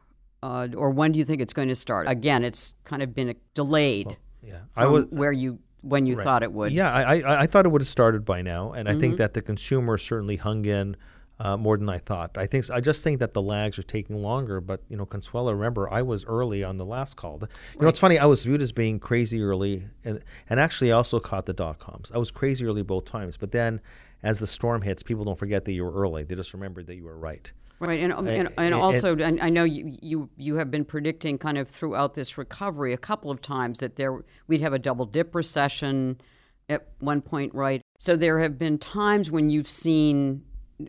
uh, 0.43 0.67
or 0.75 0.89
when 0.89 1.11
do 1.11 1.19
you 1.19 1.25
think 1.25 1.39
it's 1.41 1.53
going 1.53 1.67
to 1.67 1.75
start? 1.75 2.07
Again, 2.09 2.43
it's 2.43 2.73
kind 2.83 3.03
of 3.03 3.13
been 3.13 3.35
delayed 3.53 4.17
Yeah. 4.41 4.61
from 4.73 4.83
I 4.83 4.85
was 4.87 5.05
where 5.09 5.31
you 5.31 5.59
when 5.81 6.05
you 6.05 6.15
Right. 6.15 6.23
thought 6.23 6.43
it 6.43 6.51
would. 6.51 6.71
Yeah, 6.73 6.91
I, 6.91 7.19
I, 7.21 7.41
I 7.41 7.47
thought 7.47 7.65
it 7.65 7.69
would 7.69 7.81
have 7.81 7.87
started 7.87 8.25
by 8.25 8.41
now, 8.41 8.71
and 8.73 8.87
I 8.87 8.91
Mm-hmm. 8.91 8.99
think 8.99 9.17
that 9.17 9.33
the 9.33 9.41
consumer 9.41 9.97
certainly 9.97 10.35
hung 10.37 10.65
in 10.65 10.95
uh, 11.43 11.57
more 11.57 11.75
than 11.77 11.89
I 11.89 11.97
thought. 11.97 12.37
I 12.37 12.45
think 12.45 12.69
I 12.69 12.79
just 12.81 13.03
think 13.03 13.19
that 13.19 13.33
the 13.33 13.41
lags 13.41 13.79
are 13.79 13.83
taking 13.83 14.17
longer. 14.21 14.61
But 14.61 14.81
you 14.89 14.95
know, 14.97 15.05
Consuela, 15.05 15.51
remember 15.53 15.91
I 15.91 16.01
was 16.03 16.23
early 16.25 16.63
on 16.63 16.77
the 16.77 16.85
last 16.85 17.15
call. 17.15 17.37
The- 17.39 17.49
You 17.75 17.81
know, 17.81 17.87
it's 17.87 17.99
funny. 17.99 18.19
I 18.19 18.25
was 18.25 18.45
viewed 18.45 18.61
as 18.61 18.71
being 18.71 18.99
crazy 18.99 19.41
early, 19.41 19.85
and 20.05 20.19
and 20.49 20.59
actually 20.59 20.91
I 20.91 20.95
also 20.95 21.19
caught 21.19 21.45
the 21.47 21.53
dot 21.53 21.79
coms. 21.79 22.11
I 22.13 22.17
was 22.19 22.29
crazy 22.31 22.65
early 22.65 22.83
both 22.83 23.05
times, 23.05 23.37
but 23.37 23.51
then 23.51 23.81
as 24.23 24.39
the 24.39 24.47
storm 24.47 24.83
hits, 24.83 25.01
people 25.03 25.25
don't 25.25 25.39
forget 25.39 25.65
that 25.65 25.71
you 25.73 25.83
were 25.83 25.93
early. 25.93 26.23
They 26.23 26.35
just 26.35 26.53
remembered 26.53 26.85
that 26.87 26.95
you 26.95 27.05
were 27.05 27.17
right. 27.17 27.51
Right, 27.79 27.99
and 27.99 28.13
um, 28.13 28.27
and, 28.27 28.47
and- 28.47 28.47
and 28.57 28.65
and- 28.65 28.73
also, 28.75 29.17
and 29.17 29.41
I 29.41 29.49
know 29.49 29.63
you, 29.63 29.97
you 30.01 30.29
you 30.37 30.55
have 30.57 30.69
been 30.69 30.85
predicting 30.85 31.39
kind 31.39 31.57
of 31.57 31.67
throughout 31.67 32.13
this 32.13 32.37
recovery 32.37 32.93
a 32.93 32.97
couple 32.97 33.31
of 33.31 33.41
times 33.41 33.79
that 33.79 33.95
there 33.95 34.23
we'd 34.47 34.61
have 34.61 34.73
a 34.73 34.79
double 34.79 35.05
dip 35.07 35.33
recession 35.33 36.21
at 36.69 36.87
one 36.99 37.21
point, 37.21 37.55
right? 37.55 37.81
So 37.97 38.15
there 38.15 38.37
have 38.39 38.59
been 38.59 38.77
times 38.77 39.31
when 39.31 39.49
you've 39.49 39.69
seen 39.69 40.43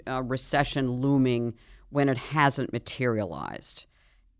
a 0.06 0.22
recession 0.22 0.90
looming 0.90 1.54
when 1.90 2.08
it 2.08 2.18
hasn't 2.18 2.72
materialized. 2.72 3.86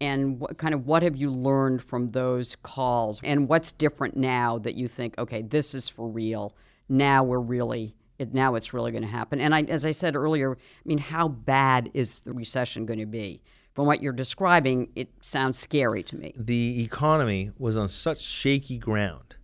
And 0.00 0.41
what 0.41 0.58
kind 0.58 0.74
of 0.74 0.86
what 0.86 1.03
have 1.03 1.15
you 1.15 1.31
learned 1.31 1.82
from 1.82 2.10
those 2.10 2.56
calls? 2.62 3.20
And 3.22 3.48
what's 3.48 3.70
different 3.70 4.17
now 4.17 4.58
that 4.58 4.74
you 4.74 4.88
think, 4.88 5.17
okay, 5.19 5.43
this 5.43 5.74
is 5.74 5.88
for 5.88 6.08
real? 6.08 6.56
Now 6.88 7.22
we're 7.22 7.38
really 7.38 7.94
it, 8.19 8.34
now 8.34 8.55
it's 8.55 8.72
really 8.72 8.93
going 8.93 9.03
to 9.03 9.08
happen. 9.08 9.41
And 9.41 9.55
I, 9.55 9.62
as 9.62 9.84
I 9.84 9.91
said 9.91 10.15
earlier, 10.15 10.53
I 10.53 10.56
mean, 10.84 10.98
how 10.98 11.29
bad 11.29 11.91
is 11.94 12.20
the 12.22 12.32
recession 12.32 12.86
going 12.86 13.00
to 13.00 13.06
be? 13.06 13.43
From 13.74 13.86
what 13.86 14.03
you're 14.03 14.12
describing, 14.12 14.91
it 14.94 15.08
sounds 15.22 15.58
scary 15.58 16.03
to 16.05 16.17
me. 16.17 16.34
the 16.36 16.82
economy 16.82 17.50
was 17.58 17.76
on 17.76 17.88
such 17.88 18.20
shaky 18.20 18.79
ground 18.79 19.36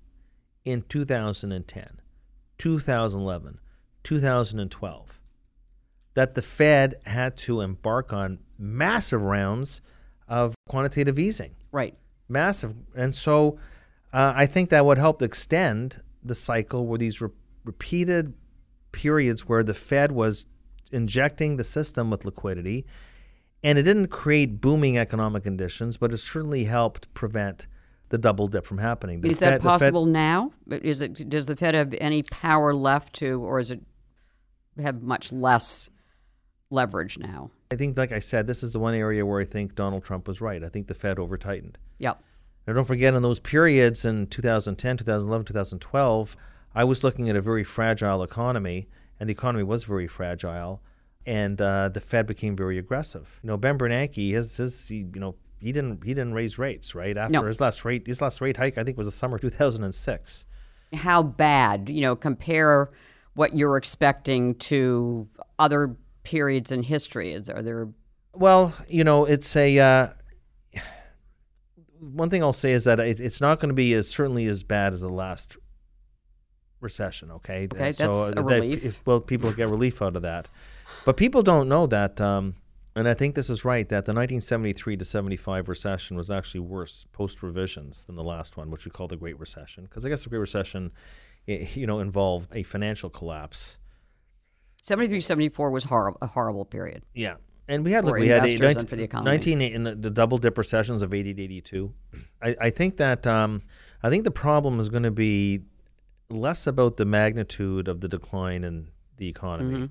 in 0.64 0.82
2010, 0.82 2.00
2011, 2.59 3.59
2012 4.04 5.17
that 6.18 6.34
the 6.34 6.42
Fed 6.42 6.96
had 7.06 7.37
to 7.37 7.60
embark 7.60 8.12
on 8.12 8.40
massive 8.58 9.22
rounds 9.22 9.80
of 10.26 10.52
quantitative 10.68 11.16
easing. 11.16 11.54
Right. 11.70 11.94
Massive. 12.28 12.75
And 12.96 13.14
so 13.14 13.60
uh, 14.12 14.32
I 14.34 14.46
think 14.46 14.70
that 14.70 14.84
would 14.84 14.98
help 14.98 15.22
extend 15.22 16.02
the 16.25 16.34
cycle 16.34 16.88
where 16.88 16.98
these 16.98 17.20
re- 17.20 17.30
repeated 17.62 18.34
periods 18.90 19.48
where 19.48 19.62
the 19.62 19.75
Fed 19.75 20.10
was 20.10 20.44
injecting 20.90 21.56
the 21.56 21.62
system 21.62 22.10
with 22.10 22.25
liquidity 22.25 22.84
and 23.62 23.78
it 23.78 23.84
didn't 23.84 24.08
create 24.08 24.60
booming 24.60 24.98
economic 24.98 25.44
conditions, 25.44 25.98
but 25.98 26.12
it 26.12 26.18
certainly 26.18 26.64
helped 26.64 27.14
prevent 27.14 27.68
the 28.08 28.18
double 28.18 28.48
dip 28.48 28.66
from 28.66 28.78
happening. 28.78 29.20
The 29.20 29.30
is 29.30 29.38
Fed- 29.38 29.52
that 29.52 29.62
the 29.62 29.68
Fed- 29.68 29.78
possible 29.78 30.04
now? 30.04 30.50
Is 30.68 31.00
it? 31.00 31.28
Does 31.28 31.46
the 31.46 31.54
Fed 31.54 31.76
have 31.76 31.94
any 32.00 32.25
power 32.25 32.75
left 32.75 33.14
to, 33.20 33.40
or 33.44 33.60
is 33.60 33.70
it 33.70 33.80
have 34.82 35.00
much 35.00 35.30
less 35.30 35.88
leverage 36.70 37.18
now? 37.18 37.50
I 37.70 37.76
think, 37.76 37.96
like 37.96 38.12
I 38.12 38.18
said, 38.18 38.46
this 38.46 38.62
is 38.62 38.72
the 38.72 38.78
one 38.78 38.94
area 38.94 39.25
where 39.25 39.40
I 39.40 39.44
think 39.44 39.75
Donald 39.75 40.04
Trump 40.04 40.26
was 40.28 40.40
right. 40.40 40.62
I 40.62 40.68
think 40.68 40.87
the 40.87 40.94
Fed 40.94 41.18
over 41.18 41.37
tightened. 41.37 41.78
Yep. 41.98 42.22
Now, 42.66 42.72
don't 42.75 42.84
forget, 42.84 43.14
in 43.14 43.22
those 43.22 43.40
periods 43.40 44.04
in 44.04 44.26
2010, 44.26 44.98
2011, 44.98 45.46
2012, 45.46 46.37
I 46.75 46.84
was 46.84 47.02
looking 47.02 47.28
at 47.28 47.37
a 47.37 47.40
very 47.40 47.64
fragile 47.64 48.22
economy, 48.22 48.88
and 49.18 49.28
the 49.28 49.32
economy 49.32 49.64
was 49.64 49.84
very 49.84 50.06
fragile, 50.06 50.82
and 51.26 51.60
uh, 51.60 51.88
the 51.88 52.00
Fed 52.00 52.26
became 52.26 52.56
very 52.56 52.78
aggressive. 52.78 53.40
You 53.42 53.48
know, 53.48 53.56
Ben 53.56 53.78
Bernanke, 53.78 54.32
his, 54.32 54.56
his 54.56 54.88
he, 54.88 54.96
you 54.98 55.20
know, 55.20 55.34
he 55.60 55.72
didn't 55.72 56.04
he 56.04 56.14
didn't 56.14 56.34
raise 56.34 56.56
rates 56.56 56.94
right 56.94 57.16
after 57.16 57.32
No. 57.32 57.42
his 57.44 57.60
last 57.60 57.84
rate 57.84 58.06
his 58.06 58.22
last 58.22 58.40
rate 58.40 58.56
hike. 58.56 58.78
I 58.78 58.84
think 58.84 58.96
was 58.96 59.08
the 59.08 59.12
summer 59.12 59.38
2006. 59.38 60.46
How 60.94 61.22
bad? 61.22 61.88
You 61.88 62.02
know, 62.02 62.14
compare 62.16 62.90
what 63.34 63.56
you're 63.58 63.76
expecting 63.76 64.54
to 64.56 65.26
other 65.58 65.96
periods 66.28 66.73
in 66.73 66.82
history. 66.82 67.32
Is, 67.32 67.49
are 67.49 67.62
there? 67.62 67.88
Well, 68.35 68.75
you 68.87 69.02
know, 69.02 69.25
it's 69.25 69.56
a. 69.56 69.78
Uh, 69.78 70.08
one 72.00 72.30
thing 72.30 72.42
I'll 72.42 72.52
say 72.52 72.73
is 72.73 72.85
that 72.85 73.00
it, 73.00 73.18
it's 73.18 73.40
not 73.40 73.58
going 73.58 73.70
to 73.70 73.75
be 73.75 73.94
as 73.94 74.08
certainly 74.08 74.47
as 74.47 74.62
bad 74.62 74.92
as 74.92 75.00
the 75.00 75.08
last 75.08 75.56
recession. 76.80 77.30
Okay, 77.32 77.66
Okay, 77.73 77.92
so 77.92 78.06
that's 78.06 78.32
a 78.37 78.42
relief. 78.42 79.00
well, 79.06 79.20
people 79.20 79.50
get 79.52 79.68
relief 79.68 80.02
out 80.02 80.16
of 80.16 80.23
that, 80.23 80.49
but 81.04 81.16
people 81.16 81.42
don't 81.42 81.68
know 81.68 81.87
that. 81.87 82.20
Um, 82.20 82.54
and 82.94 83.08
I 83.08 83.14
think 83.14 83.35
this 83.35 83.49
is 83.49 83.64
right 83.64 83.88
that 83.88 84.04
the 84.04 84.12
1973 84.12 84.97
to 84.99 85.04
75 85.04 85.68
recession 85.68 86.16
was 86.16 86.30
actually 86.30 86.61
worse 86.61 87.06
post 87.12 87.42
revisions 87.42 88.04
than 88.04 88.16
the 88.16 88.25
last 88.25 88.56
one, 88.56 88.70
which 88.70 88.85
we 88.85 88.90
call 88.90 89.08
the 89.08 89.16
Great 89.16 89.38
Recession. 89.38 89.85
Because 89.85 90.04
I 90.04 90.08
guess 90.08 90.25
the 90.25 90.30
Great 90.30 90.40
Recession, 90.40 90.90
i 91.49 91.68
you 91.75 91.87
know, 91.87 92.00
involved 92.00 92.49
a 92.52 92.64
financial 92.64 93.08
collapse. 93.08 93.78
73 94.82 95.20
74 95.20 95.70
was 95.70 95.85
horrible, 95.85 96.18
a 96.23 96.26
horrible 96.26 96.64
period. 96.64 97.02
Yeah. 97.14 97.35
And 97.70 97.85
we 97.85 97.92
had 97.92 98.04
look, 98.04 98.16
we 98.16 98.28
had 98.28 98.49
investors 98.49 98.82
and 98.85 98.88
for 98.88 98.97
the 98.97 99.02
economy. 99.02 99.30
19 99.32 99.61
in 99.61 99.82
the, 99.85 99.94
the 99.94 100.11
double 100.11 100.38
dip 100.38 100.56
recessions 100.56 101.02
of 101.02 101.12
80 101.12 101.35
to 101.35 101.42
82. 101.42 101.92
I, 102.40 102.56
I 102.61 102.70
think 102.70 102.97
that 102.97 103.26
um, 103.26 103.61
I 104.02 104.08
think 104.08 104.25
the 104.25 104.30
problem 104.30 104.80
is 104.80 104.88
going 104.88 105.02
to 105.02 105.11
be 105.11 105.61
less 106.30 106.66
about 106.66 106.97
the 106.97 107.04
magnitude 107.04 107.88
of 107.88 108.00
the 108.00 108.08
decline 108.08 108.64
in 108.64 108.88
the 109.18 109.28
economy, 109.28 109.75
Mm-hmm. 109.75 109.87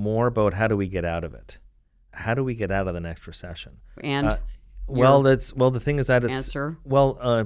more 0.00 0.26
about 0.26 0.54
how 0.54 0.66
do 0.66 0.76
we 0.76 0.88
get 0.88 1.04
out 1.04 1.22
of 1.22 1.34
it? 1.34 1.58
How 2.12 2.34
do 2.34 2.42
we 2.42 2.54
get 2.54 2.70
out 2.72 2.88
of 2.88 2.94
the 2.94 3.00
next 3.00 3.26
recession? 3.28 3.76
And 4.02 4.26
Uh, 4.28 4.36
well, 4.88 5.22
that's 5.22 5.54
well. 5.54 5.70
The 5.70 5.80
thing 5.80 5.98
is 5.98 6.08
that 6.08 6.24
it's 6.24 6.34
answer? 6.34 6.76
well. 6.84 7.16
Uh, 7.20 7.44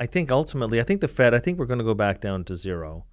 I 0.00 0.06
think 0.06 0.32
ultimately, 0.32 0.80
I 0.80 0.82
think 0.82 1.00
the 1.00 1.08
Fed. 1.08 1.32
I 1.32 1.38
think 1.38 1.58
we're 1.60 1.66
going 1.66 1.78
to 1.78 1.84
go 1.84 1.94
back 1.94 2.20
down 2.20 2.42
to 2.44 2.56
zero 2.56 3.04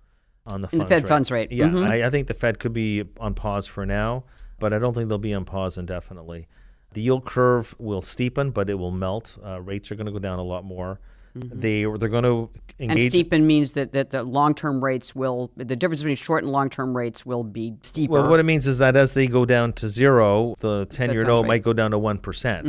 on 0.47 0.61
the 0.61 0.67
the 0.67 0.85
Fed 0.85 1.03
rate. 1.03 1.07
funds 1.07 1.31
rate. 1.31 1.51
Yeah, 1.51 1.67
Mhm. 1.67 1.87
I, 1.87 2.07
I 2.07 2.09
think 2.09 2.27
the 2.27 2.33
Fed 2.33 2.59
could 2.59 2.73
be 2.73 3.03
on 3.19 3.33
pause 3.33 3.65
for 3.67 3.85
now, 3.85 4.23
but 4.59 4.73
I 4.73 4.79
don't 4.79 4.93
think 4.93 5.09
they'll 5.09 5.17
be 5.17 5.33
on 5.33 5.45
pause 5.45 5.77
indefinitely. 5.77 6.47
The 6.93 7.01
yield 7.01 7.25
curve 7.25 7.73
will 7.79 8.01
steepen, 8.01 8.53
but 8.53 8.69
it 8.69 8.75
will 8.75 8.91
melt. 8.91 9.37
Uh, 9.43 9.61
rates 9.61 9.91
are 9.91 9.95
going 9.95 10.05
to 10.05 10.11
go 10.11 10.19
down 10.19 10.39
a 10.39 10.43
lot 10.43 10.63
more. 10.63 10.99
They 11.35 11.83
they're 11.83 12.09
going 12.09 12.23
to 12.23 12.49
Mm-hmm. 12.79 12.91
and 12.91 12.99
steepen 12.99 13.43
means 13.43 13.73
that, 13.73 13.93
that 13.93 14.09
the 14.09 14.23
long 14.23 14.55
term 14.55 14.83
rates 14.83 15.13
will, 15.13 15.51
the 15.55 15.75
difference 15.75 16.01
between 16.01 16.15
short 16.15 16.43
and 16.43 16.51
long 16.51 16.69
term 16.69 16.95
rates 16.95 17.25
will 17.25 17.43
be 17.43 17.75
steeper. 17.81 18.13
well, 18.13 18.29
what 18.29 18.39
it 18.39 18.43
means 18.43 18.65
is 18.65 18.79
that 18.79 18.95
as 18.95 19.13
they 19.13 19.27
go 19.27 19.45
down 19.45 19.73
to 19.73 19.87
zero, 19.87 20.55
the 20.59 20.85
ten-year 20.87 21.23
note 21.23 21.45
might 21.45 21.61
go 21.61 21.73
down 21.73 21.91
to 21.91 21.99
one 21.99 22.17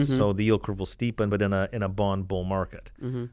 So 0.05 0.33
the 0.33 0.45
yield 0.45 0.63
curve 0.63 0.79
will 0.79 0.87
steepen, 0.87 1.31
but 1.31 1.41
in 1.41 1.53
a 1.53 1.69
in 1.73 1.83
a 1.83 1.89
bond 1.89 2.29
bull 2.29 2.45
market. 2.45 2.91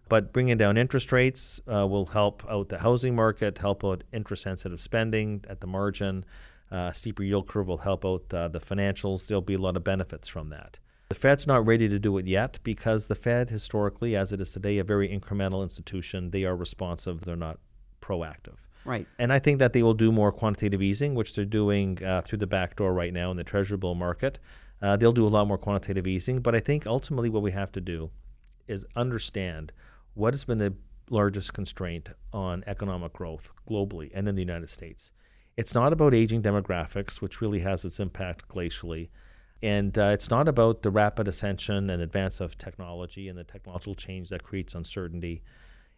But 0.08 0.34
bringing 0.34 0.58
down 0.58 0.78
interest 0.78 1.12
rates 1.12 1.60
uh, 1.68 1.86
will 1.88 2.06
help 2.06 2.44
out 2.50 2.70
the 2.70 2.80
housing 2.80 3.16
market, 3.16 3.58
help 3.58 3.84
out 3.84 4.04
interest-sensitive 4.14 4.80
spending 4.80 5.44
at 5.50 5.60
the 5.62 5.68
margin. 5.68 6.26
Uh, 6.72 6.92
steeper 6.94 7.24
yield 7.24 7.48
curve 7.48 7.68
will 7.68 7.80
help 7.80 8.06
out 8.06 8.34
uh, 8.34 8.48
the 8.48 8.60
financials. 8.60 9.28
There'll 9.28 9.42
be 9.42 9.56
a 9.56 9.60
lot 9.60 9.76
of 9.76 9.84
benefits 9.84 10.30
from 10.30 10.50
that. 10.50 10.80
The 11.12 11.16
Fed's 11.16 11.46
not 11.46 11.66
ready 11.66 11.90
to 11.90 12.00
do 12.00 12.18
it 12.20 12.26
yet 12.26 12.58
because 12.64 13.08
the 13.08 13.16
Fed, 13.16 13.50
historically, 13.50 14.16
as 14.16 14.32
it 14.32 14.40
is 14.40 14.54
today, 14.54 14.78
a 14.78 14.84
very 14.86 15.10
incremental 15.10 15.62
institution. 15.62 16.32
They 16.32 16.46
are 16.46 16.56
responsive. 16.56 17.26
They're 17.26 17.36
not 17.36 17.60
proactive. 18.02 18.56
right. 18.86 19.06
And 19.20 19.34
I 19.34 19.38
think 19.38 19.60
that 19.60 19.74
they 19.74 19.84
will 19.84 19.94
do 19.94 20.10
more 20.10 20.32
quantitative 20.32 20.82
easing, 20.82 21.14
which 21.14 21.36
they're 21.36 21.44
doing 21.44 22.02
uh, 22.02 22.22
through 22.22 22.38
the 22.38 22.48
back 22.48 22.78
door 22.78 22.94
right 22.94 23.12
now 23.12 23.30
in 23.30 23.36
the 23.36 23.44
Treasury 23.44 23.78
bill 23.78 23.94
market. 23.94 24.40
Uh, 24.82 24.96
they'll 24.96 25.12
do 25.12 25.28
a 25.28 25.34
lot 25.36 25.50
more 25.50 25.58
quantitative 25.58 26.08
easing. 26.08 26.40
But 26.40 26.56
I 26.56 26.62
think 26.62 26.88
ultimately 26.88 27.28
what 27.28 27.44
we 27.44 27.52
have 27.52 27.74
to 27.74 27.82
do 27.82 28.10
is 28.70 28.86
understand 28.96 29.74
what 30.14 30.34
has 30.34 30.46
been 30.46 30.60
the 30.60 30.74
largest 31.10 31.54
constraint 31.54 32.08
on 32.32 32.64
economic 32.68 33.12
growth 33.12 33.52
globally 33.70 34.12
and 34.14 34.30
in 34.30 34.36
the 34.36 34.42
United 34.42 34.70
States. 34.70 35.12
It's 35.58 35.76
not 35.76 35.92
about 35.92 36.14
aging 36.14 36.42
demographics, 36.42 37.20
which 37.20 37.42
really 37.42 37.60
has 37.60 37.84
its 37.84 38.00
impact 38.00 38.48
glacially. 38.48 39.10
And 39.64 39.98
uh, 39.98 40.12
it's 40.14 40.30
not 40.30 40.48
about 40.48 40.82
the 40.82 40.90
rapid 40.90 41.28
ascension 41.28 41.90
and 41.90 42.02
advance 42.02 42.42
of 42.42 42.58
technology 42.58 43.28
and 43.28 43.38
the 43.38 43.44
technological 43.44 43.96
change 43.96 44.30
that 44.30 44.44
creates 44.44 44.74
uncertainty. 44.74 45.44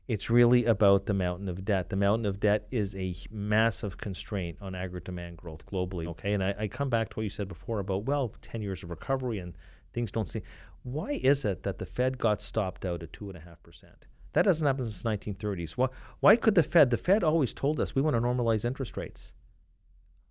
It's 0.08 0.30
really 0.30 0.66
about 0.66 1.06
the 1.06 1.14
mountain 1.14 1.48
of 1.48 1.64
debt. 1.64 1.90
The 1.90 1.96
mountain 1.96 2.26
of 2.26 2.42
debt 2.42 2.68
is 2.72 2.94
a 2.96 3.16
massive 3.32 3.98
constraint 3.98 4.58
on 4.60 4.76
aggregate 4.76 5.06
demand 5.06 5.38
growth 5.38 5.66
globally. 5.66 6.08
Okay, 6.08 6.34
and 6.34 6.44
I, 6.44 6.54
I 6.60 6.68
come 6.68 6.90
back 6.90 7.10
to 7.10 7.16
what 7.16 7.24
you 7.24 7.30
said 7.30 7.48
before 7.48 7.80
about 7.80 8.04
well, 8.04 8.34
ten 8.42 8.62
years 8.62 8.84
of 8.84 8.90
recovery 8.90 9.40
and 9.40 9.56
things 9.94 10.12
don't 10.12 10.28
seem. 10.28 10.44
Why 10.84 11.22
is 11.24 11.46
it 11.46 11.64
that 11.64 11.78
the 11.78 11.86
Fed 11.86 12.18
got 12.18 12.42
stopped 12.42 12.84
out 12.84 13.02
at 13.02 13.14
two 13.14 13.30
and 13.30 13.38
a 13.38 13.42
half 13.42 13.64
percent? 13.64 14.08
That 14.34 14.46
hasn't 14.46 14.68
happened 14.68 14.92
since 14.92 15.04
1930s. 15.04 15.72
Why, 15.72 15.88
why 16.20 16.36
could 16.36 16.56
the 16.56 16.64
Fed? 16.64 16.90
The 16.90 16.98
Fed 16.98 17.24
always 17.24 17.54
told 17.54 17.80
us 17.80 17.96
we 17.96 18.02
want 18.02 18.16
to 18.16 18.22
normalize 18.22 18.66
interest 18.66 18.98
rates. 18.98 19.34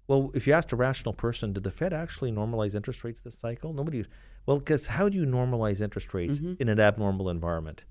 Well, 0.08 0.30
if 0.34 0.46
you 0.46 0.52
asked 0.52 0.72
a 0.72 0.76
rational 0.76 1.14
person, 1.14 1.52
did 1.52 1.62
the 1.62 1.70
Fed 1.70 1.92
actually 1.92 2.32
normalize 2.32 2.74
interest 2.74 3.04
rates 3.04 3.20
this 3.20 3.38
cycle? 3.38 3.72
Nobody. 3.72 4.04
Well, 4.46 4.58
because 4.58 4.86
how 4.86 5.08
do 5.08 5.16
you 5.16 5.24
normalize 5.24 5.80
interest 5.80 6.12
rates 6.12 6.38
mm-hmm. 6.38 6.54
in 6.60 6.68
an 6.68 6.80
abnormal 6.80 7.30
environment? 7.30 7.84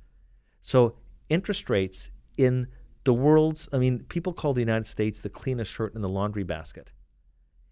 So 0.61 0.95
interest 1.29 1.69
rates 1.69 2.11
in 2.37 2.67
the 3.03 3.13
world's, 3.13 3.67
I 3.71 3.77
mean, 3.77 3.99
people 4.09 4.33
call 4.33 4.53
the 4.53 4.61
United 4.61 4.87
States 4.87 5.21
the 5.21 5.29
cleanest 5.29 5.71
shirt 5.71 5.95
in 5.95 6.01
the 6.01 6.09
laundry 6.09 6.43
basket. 6.43 6.91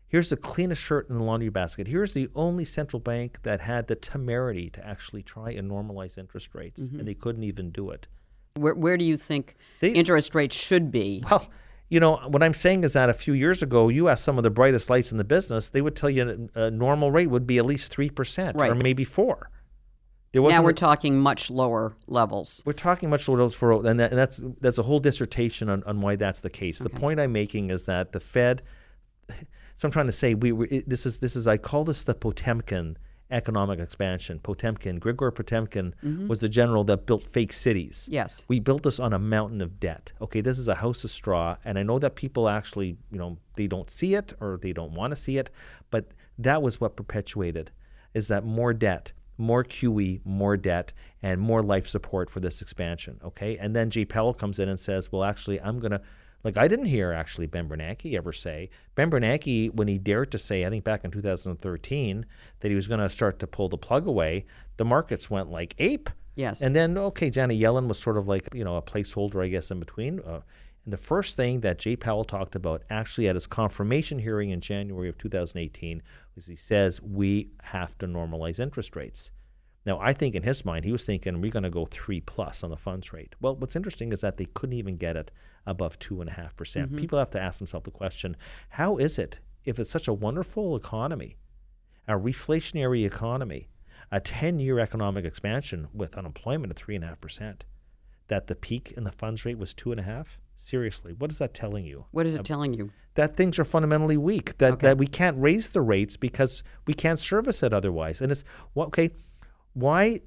Here's 0.08 0.29
the 0.29 0.38
cleanest 0.38 0.81
shirt 0.81 1.08
in 1.10 1.19
the 1.19 1.24
laundry 1.24 1.50
basket. 1.50 1.88
Here's 1.88 2.13
the 2.13 2.29
only 2.34 2.65
central 2.65 3.00
bank 3.00 3.43
that 3.43 3.62
had 3.62 3.86
the 3.86 3.96
temerity 3.96 4.72
to 4.72 4.86
actually 4.86 5.22
try 5.22 5.51
and 5.51 5.69
normalize 5.69 6.17
interest 6.17 6.55
rates, 6.55 6.81
and 6.81 6.91
mm-hmm. 6.91 7.05
they 7.05 7.13
couldn't 7.13 7.43
even 7.43 7.69
do 7.69 7.91
it. 7.91 8.08
Where, 8.55 8.74
where 8.74 8.98
do 8.98 9.05
you 9.05 9.17
think 9.17 9.55
They- 9.81 9.91
interest 9.91 10.34
rates 10.34 10.55
should 10.55 10.89
be? 10.89 11.24
Well, 11.29 11.48
you 11.89 12.00
know, 12.00 12.17
what 12.27 12.43
I'm 12.43 12.53
saying 12.53 12.84
is 12.84 12.93
that 12.93 13.10
a 13.10 13.13
few 13.13 13.34
years 13.34 13.63
ago, 13.63 13.89
you 13.89 14.10
asked 14.10 14.24
some 14.24 14.38
of 14.38 14.43
the 14.43 14.50
brightest 14.50 14.89
lights 14.89 15.12
in 15.12 15.17
the 15.17 15.24
business, 15.24 15.69
they 15.69 15.81
would 15.81 15.96
tell 15.96 16.10
you 16.10 16.50
a, 16.53 16.69
normal 16.69 17.12
rate 17.12 17.27
would 17.27 17.48
be 17.48 17.58
at 17.58 17.65
least 17.65 17.96
3% 17.96 18.60
or 18.60 18.75
maybe 18.75 19.03
4 19.03 19.50
There 20.31 20.43
Now 20.43 20.62
we're 20.62 20.74
talking 20.74 21.19
much 21.19 21.50
lower 21.50 21.96
levels. 22.05 22.62
We're 22.63 22.74
talking 22.74 23.10
much 23.10 23.27
lower 23.27 23.38
levels 23.38 23.55
for, 23.55 23.86
and, 23.88 24.00
that, 24.00 24.12
and 24.12 24.19
that's 24.19 24.39
that's 24.62 24.77
a 24.77 24.84
whole 24.84 25.00
dissertation 25.00 25.69
on, 25.69 25.84
on 25.86 26.00
why 26.01 26.15
that's 26.15 26.41
the 26.41 26.50
case. 26.50 26.77
The 26.79 26.89
point 26.89 27.19
I'm 27.19 27.31
making 27.31 27.72
is 27.72 27.86
that 27.86 28.12
the 28.12 28.19
Fed. 28.19 28.62
So 29.75 29.88
I'm 29.88 29.91
trying 29.91 30.08
to 30.08 30.12
say 30.12 30.34
we, 30.34 30.51
we 30.51 30.84
this 30.86 31.05
is 31.05 31.19
this 31.19 31.38
is 31.38 31.48
I 31.48 31.55
call 31.55 31.86
this 31.86 32.03
the 32.03 32.13
Potemkin 32.13 32.98
economic 33.32 33.80
expansion. 33.80 34.40
Potemkin, 34.40 35.00
Grigor 35.00 35.34
Potemkin 35.34 35.94
mm-hmm. 36.04 36.28
was 36.28 36.40
the 36.40 36.50
general 36.50 36.84
that 36.86 37.06
built 37.06 37.22
fake 37.22 37.54
cities. 37.54 38.08
Yes. 38.12 38.46
We 38.48 38.60
built 38.60 38.84
this 38.84 39.00
on 39.00 39.14
a 39.14 39.20
mountain 39.20 39.62
of 39.62 39.80
debt. 39.80 40.12
Okay, 40.22 40.42
this 40.42 40.58
is 40.60 40.68
a 40.68 40.76
house 40.76 41.04
of 41.04 41.12
straw, 41.12 41.58
and 41.66 41.78
I 41.78 41.84
know 41.84 42.00
that 42.00 42.16
people 42.16 42.50
actually, 42.50 42.98
you 43.12 43.20
know, 43.20 43.38
they 43.56 43.68
don't 43.68 43.90
see 43.90 44.16
it 44.16 44.34
or 44.40 44.58
they 44.62 44.74
don't 44.74 44.94
want 44.94 45.12
to 45.12 45.16
see 45.16 45.38
it, 45.38 45.50
but 45.92 46.12
that 46.38 46.62
was 46.62 46.80
what 46.80 46.96
perpetuated 46.96 47.72
is 48.14 48.28
that 48.30 48.44
more 48.44 48.74
debt, 48.74 49.12
more 49.38 49.64
QE, 49.64 50.20
more 50.26 50.58
debt, 50.58 50.92
and 51.22 51.40
more 51.40 51.62
life 51.62 51.88
support 51.88 52.30
for 52.30 52.40
this 52.40 52.62
expansion. 52.62 53.20
Okay, 53.24 53.58
and 53.58 53.76
then 53.76 53.90
Jay 53.90 54.06
Powell 54.06 54.34
comes 54.34 54.60
in 54.60 54.70
and 54.70 54.80
says, 54.80 55.12
"Well, 55.12 55.24
actually, 55.24 55.62
I'm 55.62 55.80
gonna." 55.80 56.02
Like 56.43 56.58
I 56.58 56.67
didn't 56.67 56.86
hear 56.86 57.12
actually 57.12 57.48
Ben 57.48 57.67
Bernanke 57.67 58.15
ever 58.15 58.31
say 58.31 58.69
Ben 58.96 59.12
Bernanke 59.12 59.74
when 59.74 59.88
he 59.88 59.98
dared 59.98 60.31
to 60.31 60.38
say 60.38 60.65
I 60.65 60.69
think 60.69 60.84
back 60.84 61.03
in 61.03 61.12
2013 61.12 62.25
that 62.60 62.69
he 62.69 62.75
was 62.75 62.88
going 62.88 63.01
to 63.01 63.10
start 63.10 63.39
to 63.39 63.48
pull 63.48 63.69
the 63.69 63.77
plug 63.77 64.08
away, 64.08 64.46
the 64.77 64.86
markets 64.86 65.29
went 65.29 65.51
like 65.51 65.75
ape. 65.79 66.10
Yes. 66.36 66.62
And 66.62 66.74
then, 66.74 66.98
okay, 66.98 67.29
Janet 67.29 67.60
Yellen 67.60 67.88
was 67.88 68.00
sort 68.00 68.15
of 68.15 68.29
like, 68.29 68.48
you 68.53 68.63
know, 68.63 68.77
a 68.77 68.81
placeholder, 68.81 69.43
I 69.43 69.50
guess, 69.50 69.72
in 69.72 69.79
between. 69.79 70.22
Uh, 70.22 70.39
and 70.86 70.93
the 70.93 70.98
first 70.98 71.36
thing 71.36 71.60
that 71.62 71.79
Jay 71.79 71.98
Powell 71.98 72.24
talked 72.24 72.55
about 72.55 72.84
actually 72.89 73.27
at 73.27 73.36
his 73.36 73.46
confirmation 73.46 74.17
hearing 74.17 74.51
in 74.51 74.62
January 74.62 75.10
of 75.10 75.17
2018 75.17 76.01
was 76.36 76.46
he 76.46 76.55
says, 76.55 77.01
we 77.01 77.50
have 77.62 77.98
to 77.98 78.08
normalize 78.08 78.62
interest 78.62 78.96
rates. 78.96 79.31
Now, 79.86 80.00
I 80.00 80.12
think 80.14 80.36
in 80.36 80.44
his 80.44 80.66
mind, 80.66 80.86
he 80.86 80.92
was 80.92 81.06
thinking 81.06 81.42
we're 81.42 81.52
going 81.52 81.64
to 81.64 81.70
go 81.70 81.86
three 81.86 82.20
plus 82.22 82.64
on 82.64 82.70
the 82.70 82.78
funds 82.78 83.14
rate. 83.14 83.36
Well, 83.40 83.56
what's 83.56 83.76
interesting 83.76 84.12
is 84.12 84.22
that 84.22 84.38
they 84.38 84.46
couldn't 84.46 84.78
even 84.78 84.98
get 84.98 85.16
it 85.16 85.32
above 85.66 85.98
two 86.00 86.22
and 86.22 86.30
a 86.30 86.34
half 86.34 86.56
percent. 86.56 86.90
Mm-hmm. 86.90 87.00
People 87.00 87.20
have 87.20 87.30
to 87.32 87.40
ask 87.42 87.60
themselves 87.60 87.86
the 87.86 87.92
question 87.92 88.36
how 88.70 88.98
is 88.98 89.18
it, 89.18 89.40
if 89.66 89.80
it's 89.80 89.90
such 89.90 90.08
a 90.08 90.14
wonderful 90.14 90.76
economy, 90.76 91.38
a 92.08 92.14
reflationary 92.14 93.06
economy, 93.06 93.68
a 94.12 94.20
10 94.20 94.60
year 94.60 94.80
economic 94.80 95.26
expansion 95.26 95.88
with 95.94 96.18
unemployment 96.18 96.72
at 96.72 96.86
3.5%, 96.86 97.62
that 98.28 98.48
the 98.48 98.56
peak 98.56 98.94
in 98.98 99.04
the 99.04 99.12
funds 99.12 99.46
rate 99.46 99.58
was 99.58 99.74
2.5? 99.74 100.38
Seriously, 100.56 101.14
what 101.14 101.32
is 101.32 101.38
that 101.38 101.54
telling 101.54 101.86
you? 101.86 102.06
What 102.12 102.26
is 102.26 102.36
it 102.36 102.44
telling 102.44 102.74
you? 102.74 102.92
That 103.16 103.36
things 103.38 103.58
are 103.60 103.66
fundamentally 103.66 104.18
weak, 104.18 104.58
that, 104.58 104.74
Okay. 104.74 104.88
that 104.88 104.98
we 104.98 105.08
can't 105.08 105.38
raise 105.40 105.70
the 105.70 105.82
rates 105.82 106.18
because 106.18 106.64
we 106.86 106.94
can't 106.94 107.18
service 107.18 107.64
it 107.64 107.74
otherwise. 107.74 108.22
And 108.22 108.32
it's, 108.32 108.44
well, 108.76 108.88
okay, 108.88 109.12
why, 109.82 110.22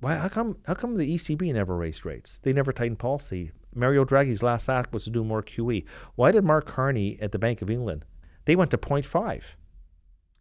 why, 0.00 0.16
how 0.16 0.28
come, 0.28 0.58
how 0.66 0.74
come 0.74 0.96
the 0.96 1.14
ECB 1.14 1.52
never 1.52 1.76
raised 1.76 2.04
rates? 2.04 2.38
They 2.38 2.52
never 2.52 2.72
tightened 2.72 2.98
policy. 2.98 3.52
Mario 3.74 4.04
Draghi's 4.04 4.42
last 4.42 4.68
act 4.68 4.92
was 4.92 5.04
to 5.04 5.10
do 5.10 5.24
more 5.24 5.42
QE. 5.42 5.84
Why 6.14 6.32
did 6.32 6.44
Mark 6.44 6.66
Carney 6.66 7.18
at 7.20 7.32
the 7.32 7.38
Bank 7.38 7.62
of 7.62 7.70
England, 7.70 8.04
they 8.44 8.56
went 8.56 8.70
to 8.70 8.78
0.5? 8.78 9.54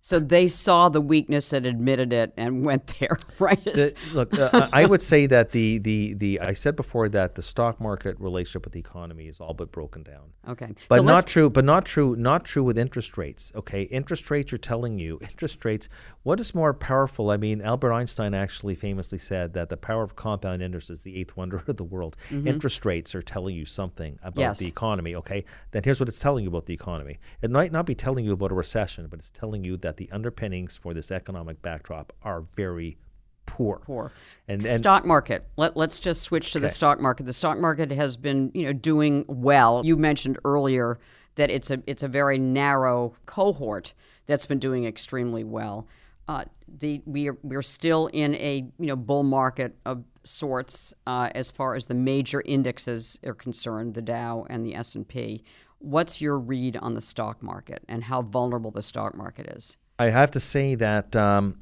So 0.01 0.19
they 0.19 0.47
saw 0.47 0.87
the 0.89 1.01
weakness 1.01 1.51
and 1.51 1.65
admitted 1.65 2.13
it 2.13 2.31
and 2.37 2.63
went 2.65 2.87
there, 2.99 3.17
right? 3.39 3.61
The, 3.63 3.93
look, 4.13 4.37
uh, 4.37 4.69
I 4.71 4.85
would 4.85 5.01
say 5.01 5.25
that 5.27 5.51
the, 5.51 5.79
the, 5.79 6.13
the 6.13 6.39
I 6.39 6.53
said 6.53 6.75
before 6.75 7.09
that 7.09 7.35
the 7.35 7.41
stock 7.41 7.81
market 7.81 8.17
relationship 8.19 8.65
with 8.65 8.73
the 8.73 8.79
economy 8.79 9.27
is 9.27 9.39
all 9.41 9.53
but 9.53 9.71
broken 9.71 10.03
down. 10.03 10.31
Okay, 10.47 10.69
but 10.87 10.97
so 10.97 11.01
not 11.03 11.27
true. 11.27 11.49
But 11.49 11.65
not 11.65 11.85
true. 11.85 12.15
Not 12.15 12.45
true 12.45 12.63
with 12.63 12.77
interest 12.77 13.17
rates. 13.17 13.51
Okay, 13.55 13.83
interest 13.83 14.31
rates 14.31 14.53
are 14.53 14.57
telling 14.57 14.97
you 14.99 15.19
interest 15.21 15.65
rates. 15.65 15.89
What 16.23 16.39
is 16.39 16.55
more 16.55 16.73
powerful? 16.73 17.29
I 17.29 17.37
mean, 17.37 17.61
Albert 17.61 17.91
Einstein 17.93 18.33
actually 18.33 18.75
famously 18.75 19.17
said 19.17 19.53
that 19.53 19.69
the 19.69 19.77
power 19.77 20.03
of 20.03 20.15
compound 20.15 20.61
interest 20.61 20.89
is 20.89 21.01
the 21.03 21.17
eighth 21.19 21.35
wonder 21.35 21.63
of 21.67 21.75
the 21.77 21.83
world. 21.83 22.15
Interest 22.31 22.85
rates 22.85 23.13
are 23.15 23.21
telling 23.21 23.55
you 23.55 23.65
something 23.65 24.17
about 24.21 24.37
Mm-hmm. 24.37 24.41
Yes. 24.41 24.59
the 24.59 24.67
economy. 24.67 25.15
Okay, 25.15 25.43
then 25.71 25.81
here's 25.83 25.99
what 25.99 26.07
it's 26.07 26.19
telling 26.19 26.43
you 26.43 26.49
about 26.49 26.67
the 26.67 26.73
economy. 26.73 27.17
It 27.41 27.49
might 27.49 27.71
not 27.71 27.85
be 27.87 27.95
telling 27.95 28.23
you 28.23 28.33
about 28.33 28.51
a 28.51 28.55
recession, 28.55 29.07
but 29.09 29.17
it's 29.19 29.31
telling 29.31 29.63
you 29.63 29.77
that 29.77 29.86
the 29.95 30.09
underpinnings 30.11 30.75
for 30.75 30.93
this 30.93 31.11
economic 31.11 31.61
backdrop 31.61 32.11
are 32.23 32.43
very 32.55 32.97
poor. 33.45 33.79
Poor. 33.85 34.11
And, 34.49 34.63
and 34.65 34.83
stock 34.83 35.05
market. 35.05 35.47
Let, 35.55 35.77
let's 35.77 35.99
just 35.99 36.23
switch 36.23 36.51
to 36.51 36.59
the 36.59 36.67
stock 36.67 36.99
market. 36.99 37.25
The 37.25 37.33
stock 37.33 37.57
market 37.57 37.91
has 37.91 38.17
been, 38.17 38.51
you 38.53 38.65
know, 38.65 38.73
doing 38.73 39.23
well. 39.29 39.81
You 39.85 39.95
mentioned 39.95 40.37
earlier 40.43 40.99
that 41.35 41.49
it's 41.49 41.71
a 41.71 41.81
it's 41.87 42.03
a 42.03 42.07
very 42.07 42.37
narrow 42.37 43.15
cohort 43.25 43.93
that's 44.25 44.45
been 44.45 44.59
doing 44.59 44.85
extremely 44.85 45.43
well. 45.43 45.87
Uh, 46.27 46.43
the 46.79 47.01
we 47.05 47.29
are 47.29 47.37
we're 47.41 47.61
still 47.61 48.07
in 48.07 48.35
a 48.35 48.65
you 48.77 48.87
know 48.87 48.95
bull 48.95 49.23
market 49.23 49.77
of 49.85 50.03
sorts 50.25 50.93
uh, 51.05 51.29
as 51.33 51.51
far 51.51 51.75
as 51.75 51.85
the 51.85 51.93
major 51.93 52.41
indexes 52.41 53.17
are 53.25 53.33
concerned, 53.33 53.93
the 53.93 54.01
Dow 54.01 54.45
and 54.49 54.65
the 54.65 54.75
S 54.75 54.95
and 54.95 55.07
P. 55.07 55.43
What's 55.79 56.21
your 56.21 56.37
read 56.39 56.77
on 56.77 56.93
the 56.95 57.01
stock 57.01 57.41
market 57.43 57.83
and 57.87 58.03
how 58.03 58.21
vulnerable 58.21 58.71
the 58.71 58.81
stock 58.81 59.15
market 59.15 59.47
is? 59.47 59.77
I 59.99 60.09
have 60.09 60.31
to 60.31 60.39
say 60.39 60.75
that 60.75 61.15
um, 61.15 61.57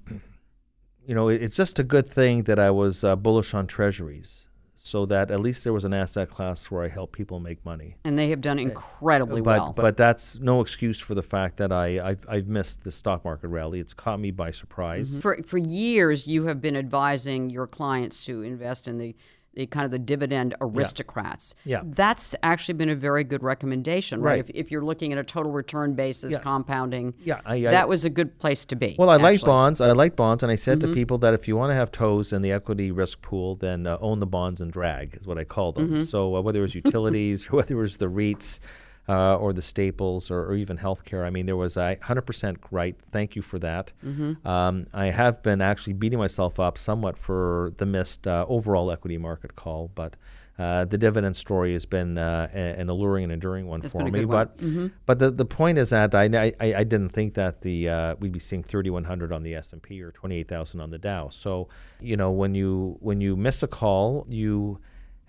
you 1.05 1.15
know 1.15 1.29
it's 1.29 1.55
just 1.55 1.79
a 1.79 1.83
good 1.83 2.09
thing 2.09 2.43
that 2.43 2.59
I 2.59 2.71
was 2.71 3.03
uh, 3.03 3.15
bullish 3.15 3.53
on 3.53 3.67
treasuries, 3.67 4.47
so 4.75 5.05
that 5.07 5.31
at 5.31 5.39
least 5.39 5.63
there 5.63 5.73
was 5.73 5.85
an 5.85 5.93
asset 5.93 6.29
class 6.29 6.69
where 6.69 6.83
I 6.83 6.89
helped 6.89 7.13
people 7.13 7.39
make 7.39 7.63
money. 7.65 7.95
And 8.03 8.17
they 8.19 8.29
have 8.29 8.41
done 8.41 8.59
incredibly 8.59 9.41
But 9.41 9.59
well. 9.59 9.73
but 9.73 9.97
that's 9.97 10.37
no 10.39 10.61
excuse 10.61 10.99
for 10.99 11.15
the 11.15 11.23
fact 11.23 11.57
that 11.57 11.71
I 11.71 11.99
I've, 12.09 12.25
I've 12.27 12.47
missed 12.47 12.83
the 12.83 12.91
stock 12.91 13.23
market 13.23 13.47
rally. 13.47 13.79
It's 13.79 13.93
caught 13.93 14.19
me 14.19 14.31
by 14.31 14.51
surprise. 14.51 15.19
For 15.19 15.41
for 15.43 15.57
years, 15.57 16.27
you 16.27 16.47
have 16.47 16.61
been 16.61 16.75
advising 16.75 17.49
your 17.49 17.67
clients 17.67 18.23
to 18.25 18.41
invest 18.41 18.87
in 18.87 18.97
the, 18.97 19.15
the 19.55 19.65
kind 19.65 19.85
of 19.85 19.91
the 19.91 19.99
dividend 19.99 20.53
aristocrats. 20.61 21.55
Yeah. 21.65 21.81
that's 21.85 22.35
actually 22.43 22.75
been 22.75 22.89
a 22.89 22.95
very 22.95 23.23
good 23.23 23.41
recommendation, 23.43 24.21
right? 24.21 24.31
Right. 24.31 24.39
If, 24.39 24.49
if 24.53 24.71
you're 24.71 24.83
looking 24.83 25.11
at 25.13 25.17
a 25.17 25.23
total 25.23 25.51
return 25.51 25.93
basis, 25.93 26.33
Yeah. 26.33 26.39
compounding, 26.39 27.13
Yeah, 27.23 27.39
I, 27.45 27.55
I, 27.55 27.61
that 27.71 27.87
was 27.89 28.05
a 28.05 28.09
good 28.09 28.37
place 28.39 28.65
to 28.65 28.75
be. 28.75 28.95
Well, 28.99 29.09
I 29.09 29.17
like 29.17 29.41
bonds. 29.41 29.81
I 29.81 29.91
like 29.91 30.15
bonds, 30.15 30.43
and 30.43 30.51
I 30.51 30.55
said 30.55 30.79
Mm-hmm. 30.79 30.89
to 30.89 30.93
people 30.93 31.17
that 31.19 31.33
if 31.33 31.47
you 31.47 31.55
want 31.55 31.69
to 31.71 31.75
have 31.75 31.91
toes 31.91 32.33
in 32.33 32.41
the 32.41 32.51
equity 32.51 32.91
risk 32.91 33.21
pool, 33.21 33.55
then 33.55 33.87
uh, 33.87 33.97
own 34.01 34.19
the 34.19 34.25
bonds 34.25 34.59
and 34.61 34.71
drag 34.71 35.15
is 35.19 35.25
what 35.27 35.37
I 35.37 35.43
call 35.45 35.71
them. 35.71 35.87
Mm-hmm. 35.87 36.01
So 36.01 36.35
uh, 36.35 36.41
whether 36.41 36.59
it 36.59 36.63
was 36.63 36.75
utilities, 36.83 37.47
or 37.47 37.57
whether 37.57 37.75
it 37.75 37.77
was 37.81 37.97
the 37.97 38.07
REITs, 38.07 38.59
uh, 39.07 39.37
or 39.37 39.53
the 39.53 39.61
staples, 39.61 40.31
or, 40.31 40.45
or 40.45 40.55
even 40.55 40.77
healthcare, 40.77 41.25
I 41.25 41.29
mean, 41.29 41.45
there 41.45 41.55
was 41.55 41.77
a 41.77 41.97
hundred 42.01 42.23
percent 42.23 42.57
right. 42.71 42.95
Thank 43.11 43.35
you 43.35 43.41
for 43.41 43.59
that. 43.59 43.91
Mm-hmm. 44.03 44.47
Um, 44.47 44.87
I 44.93 45.07
have 45.07 45.43
been 45.43 45.61
actually 45.61 45.93
beating 45.93 46.19
myself 46.19 46.59
up 46.59 46.77
somewhat 46.77 47.17
for 47.17 47.73
the 47.77 47.85
missed 47.85 48.27
uh, 48.27 48.45
overall 48.47 48.91
equity 48.91 49.17
market 49.17 49.55
call, 49.55 49.91
but. 49.95 50.15
Uh, 50.57 50.85
the 50.85 50.97
dividend 50.97 51.35
story 51.35 51.73
has 51.73 51.85
been 51.85 52.17
uh, 52.17 52.47
an 52.53 52.87
alluring 52.87 53.25
and 53.25 53.33
enduring 53.33 53.67
one 53.67 53.81
for 53.81 54.05
me, 54.05 54.23
one. 54.23 54.47
Mm-hmm. 54.47 54.87
but 54.87 55.05
but 55.05 55.19
the, 55.19 55.29
the 55.29 55.43
point 55.43 55.77
is 55.77 55.89
that 55.89 56.15
I, 56.15 56.53
I, 56.61 56.75
I 56.75 56.83
didn't 56.85 57.09
think 57.09 57.33
that 57.33 57.59
the 57.59 57.89
uh, 57.89 58.15
we'd 58.21 58.31
be 58.31 58.39
seeing 58.39 58.63
3100 58.63 59.33
on 59.33 59.43
the 59.43 59.53
S&P 59.55 60.01
or 60.01 60.11
28,000 60.11 60.79
on 60.79 60.91
the 60.91 60.97
Dow. 60.97 61.27
So, 61.27 61.67
you 61.99 62.15
know, 62.15 62.31
when 62.31 62.55
you 62.55 62.95
when 63.01 63.19
you 63.19 63.35
miss 63.35 63.63
a 63.63 63.67
call, 63.67 64.25
you 64.29 64.79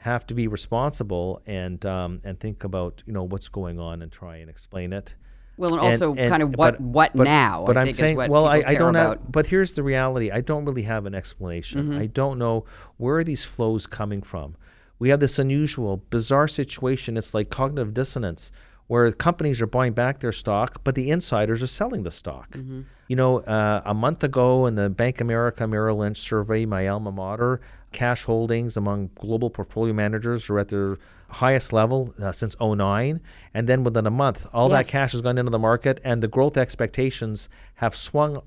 have 0.06 0.26
to 0.28 0.34
be 0.34 0.48
responsible 0.48 1.42
and 1.46 1.84
um, 1.84 2.20
and 2.24 2.40
think 2.40 2.64
about, 2.64 3.02
you 3.06 3.12
know, 3.12 3.24
what's 3.24 3.48
going 3.50 3.78
on 3.78 4.02
and 4.02 4.10
try 4.10 4.36
and 4.36 4.48
explain 4.48 4.92
it. 4.92 5.14
Well, 5.58 5.74
and 5.74 5.80
And- 5.80 5.92
also 5.92 6.14
and- 6.14 6.30
kind 6.30 6.42
of 6.42 6.50
what 6.56 6.72
but- 6.74 6.80
what 6.80 7.10
but- 7.16 7.24
now? 7.24 7.64
But 7.66 7.76
I 7.76 7.80
am 7.82 7.86
think 7.86 7.96
saying, 7.96 8.12
is 8.14 8.16
what 8.18 8.30
well, 8.30 8.46
I, 8.46 8.62
I 8.66 8.74
don't. 8.74 9.32
But 9.32 9.46
here's 9.46 9.72
the 9.72 9.82
reality: 9.82 10.30
I 10.30 10.40
don't 10.40 10.64
really 10.64 10.82
have 10.82 11.06
an 11.06 11.14
explanation. 11.14 11.78
Mm-hmm. 11.90 12.00
I 12.00 12.06
don't 12.06 12.38
know 12.38 12.64
where 12.96 13.16
are 13.18 13.24
these 13.24 13.44
flows 13.44 13.86
coming 13.86 14.22
from. 14.22 14.56
We 14.98 15.10
have 15.10 15.20
this 15.20 15.38
unusual, 15.38 15.98
bizarre 16.10 16.48
situation. 16.48 17.16
It's 17.18 17.34
like 17.34 17.50
cognitive 17.50 17.92
dissonance, 17.92 18.50
where 18.86 19.10
companies 19.12 19.60
are 19.60 19.66
buying 19.66 19.92
back 19.92 20.20
their 20.20 20.32
stock, 20.32 20.80
but 20.84 20.94
the 20.94 21.10
insiders 21.10 21.62
are 21.62 21.66
selling 21.66 22.02
the 22.02 22.10
stock. 22.10 22.50
Mm-hmm. 22.52 22.82
You 23.08 23.16
know, 23.16 23.40
uh, 23.40 23.82
a 23.84 23.94
month 23.94 24.24
ago 24.24 24.66
in 24.66 24.74
the 24.74 24.88
Bank 24.90 25.20
of 25.20 25.26
America 25.26 25.66
Merrill 25.66 25.98
Lynch 25.98 26.18
survey, 26.18 26.64
my 26.66 26.88
alma 26.88 27.12
mater, 27.12 27.60
cash 27.96 28.22
holdings 28.24 28.76
among 28.76 29.10
global 29.16 29.50
portfolio 29.50 29.92
managers 29.92 30.48
are 30.50 30.58
at 30.60 30.68
their 30.68 30.98
highest 31.30 31.72
level 31.72 32.14
uh, 32.22 32.30
since 32.30 32.54
09. 32.60 33.20
And 33.54 33.68
then 33.68 33.82
within 33.82 34.06
a 34.06 34.10
month, 34.10 34.46
all 34.52 34.68
Yes. 34.70 34.86
that 34.86 34.92
cash 34.92 35.12
has 35.12 35.22
gone 35.22 35.38
into 35.38 35.50
the 35.50 35.58
market, 35.58 36.00
and 36.04 36.22
the 36.22 36.28
growth 36.28 36.56
expectations 36.56 37.48
have 37.76 37.96
swung 37.96 38.42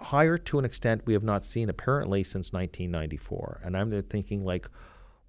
higher 0.00 0.36
to 0.38 0.58
an 0.58 0.64
extent 0.64 1.02
we 1.06 1.12
have 1.12 1.22
not 1.22 1.44
seen 1.44 1.68
apparently 1.70 2.22
since 2.24 2.52
1994. 2.52 3.60
And 3.64 3.76
I'm 3.76 3.90
there 3.90 4.02
thinking, 4.02 4.44
like, 4.44 4.66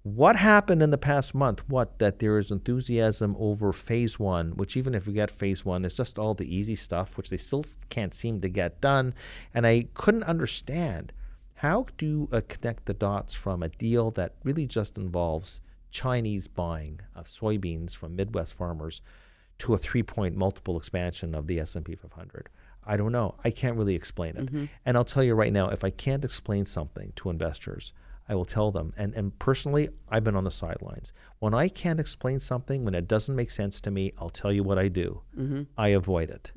what 0.02 0.36
happened 0.36 0.82
in 0.82 0.90
the 0.90 0.98
past 0.98 1.34
month? 1.34 1.60
What 1.68 1.98
that 1.98 2.18
there 2.18 2.38
is 2.38 2.50
enthusiasm 2.50 3.36
over 3.38 3.72
phase 3.72 4.18
one, 4.18 4.52
which 4.56 4.76
even 4.76 4.94
if 4.94 5.06
we 5.06 5.12
get 5.12 5.30
phase 5.30 5.64
one, 5.64 5.84
is 5.84 5.94
just 5.96 6.18
all 6.18 6.34
the 6.34 6.54
easy 6.54 6.74
stuff, 6.76 7.16
which 7.16 7.30
they 7.30 7.36
still 7.36 7.64
can't 7.90 8.14
seem 8.14 8.40
to 8.40 8.48
get 8.48 8.80
done. 8.80 9.12
And 9.52 9.66
I 9.66 9.88
couldn't 9.94 10.24
understand 10.24 11.12
how 11.58 11.86
do 11.96 12.06
you 12.06 12.28
uh, 12.32 12.40
connect 12.48 12.86
the 12.86 12.94
dots 12.94 13.34
from 13.34 13.62
a 13.62 13.68
deal 13.68 14.10
that 14.12 14.34
really 14.44 14.66
just 14.66 14.96
involves 14.96 15.60
Chinese 15.90 16.46
buying 16.46 17.00
of 17.16 17.26
soybeans 17.26 17.96
from 17.96 18.14
Midwest 18.14 18.54
farmers 18.54 19.00
to 19.58 19.74
a 19.74 19.78
three-point 19.78 20.36
multiple 20.36 20.76
expansion 20.78 21.34
of 21.34 21.48
the 21.48 21.58
S&P 21.58 21.96
500. 21.96 22.48
I 22.86 22.96
don't 22.96 23.10
know. 23.10 23.34
I 23.44 23.50
can't 23.50 23.76
really 23.76 23.96
explain 23.96 24.36
it. 24.36 24.50
And 24.86 24.96
I'll 24.96 25.04
tell 25.04 25.24
you 25.24 25.34
right 25.34 25.52
now, 25.52 25.68
if 25.70 25.82
I 25.82 25.90
can't 25.90 26.24
explain 26.24 26.64
something 26.64 27.12
to 27.16 27.28
investors, 27.28 27.92
I 28.28 28.34
will 28.36 28.44
tell 28.44 28.70
them. 28.70 28.92
And 28.96 29.12
and 29.14 29.36
personally, 29.38 29.88
I've 30.08 30.22
been 30.22 30.36
on 30.36 30.44
the 30.44 30.50
sidelines. 30.50 31.12
When 31.40 31.54
I 31.54 31.68
can't 31.68 31.98
explain 31.98 32.38
something, 32.40 32.84
when 32.84 32.94
it 32.94 33.08
doesn't 33.08 33.34
make 33.34 33.50
sense 33.50 33.80
to 33.80 33.90
me, 33.90 34.12
I'll 34.18 34.30
tell 34.30 34.52
you 34.52 34.62
what 34.62 34.78
I 34.78 34.88
do. 34.88 35.22
I 35.76 35.88
avoid 35.88 36.30
it. 36.30 36.52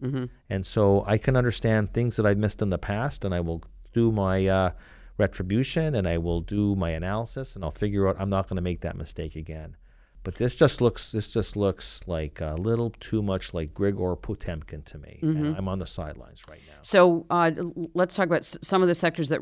And 0.49 0.65
so 0.65 1.03
I 1.07 1.17
can 1.17 1.35
understand 1.35 1.93
things 1.93 2.17
that 2.17 2.25
I've 2.25 2.37
missed 2.37 2.61
in 2.61 2.69
the 2.69 2.77
past, 2.77 3.25
and 3.25 3.33
I 3.33 3.39
will 3.39 3.63
do 3.93 4.11
my 4.11 4.45
uh, 4.47 4.71
retribution, 5.17 5.95
and 5.95 6.07
I 6.07 6.17
will 6.17 6.41
do 6.41 6.75
my 6.75 6.91
analysis, 6.91 7.55
and 7.55 7.63
I'll 7.63 7.71
figure 7.71 8.07
out 8.07 8.15
I'm 8.19 8.29
not 8.29 8.47
going 8.47 8.55
to 8.57 8.61
make 8.61 8.81
that 8.81 8.95
mistake 8.95 9.35
again. 9.35 9.75
But 10.23 10.35
this 10.35 10.55
just 10.55 10.81
looks 10.81 11.11
this 11.11 11.33
just 11.33 11.55
looks 11.55 12.01
like 12.05 12.41
a 12.41 12.53
little 12.59 12.91
too 12.99 13.21
much 13.23 13.53
like 13.55 13.73
Grigor 13.73 14.21
Potemkin 14.21 14.83
to 14.83 14.97
me, 14.99 15.17
and 15.21 15.57
I'm 15.57 15.67
on 15.67 15.79
the 15.79 15.87
sidelines 15.87 16.43
right 16.49 16.61
now. 16.67 16.77
So 16.83 17.25
uh, 17.31 17.51
let's 17.95 18.13
talk 18.15 18.27
about 18.27 18.39
s- 18.41 18.57
some 18.61 18.81
of 18.83 18.87
the 18.87 18.93
sectors 18.95 19.29
that 19.29 19.41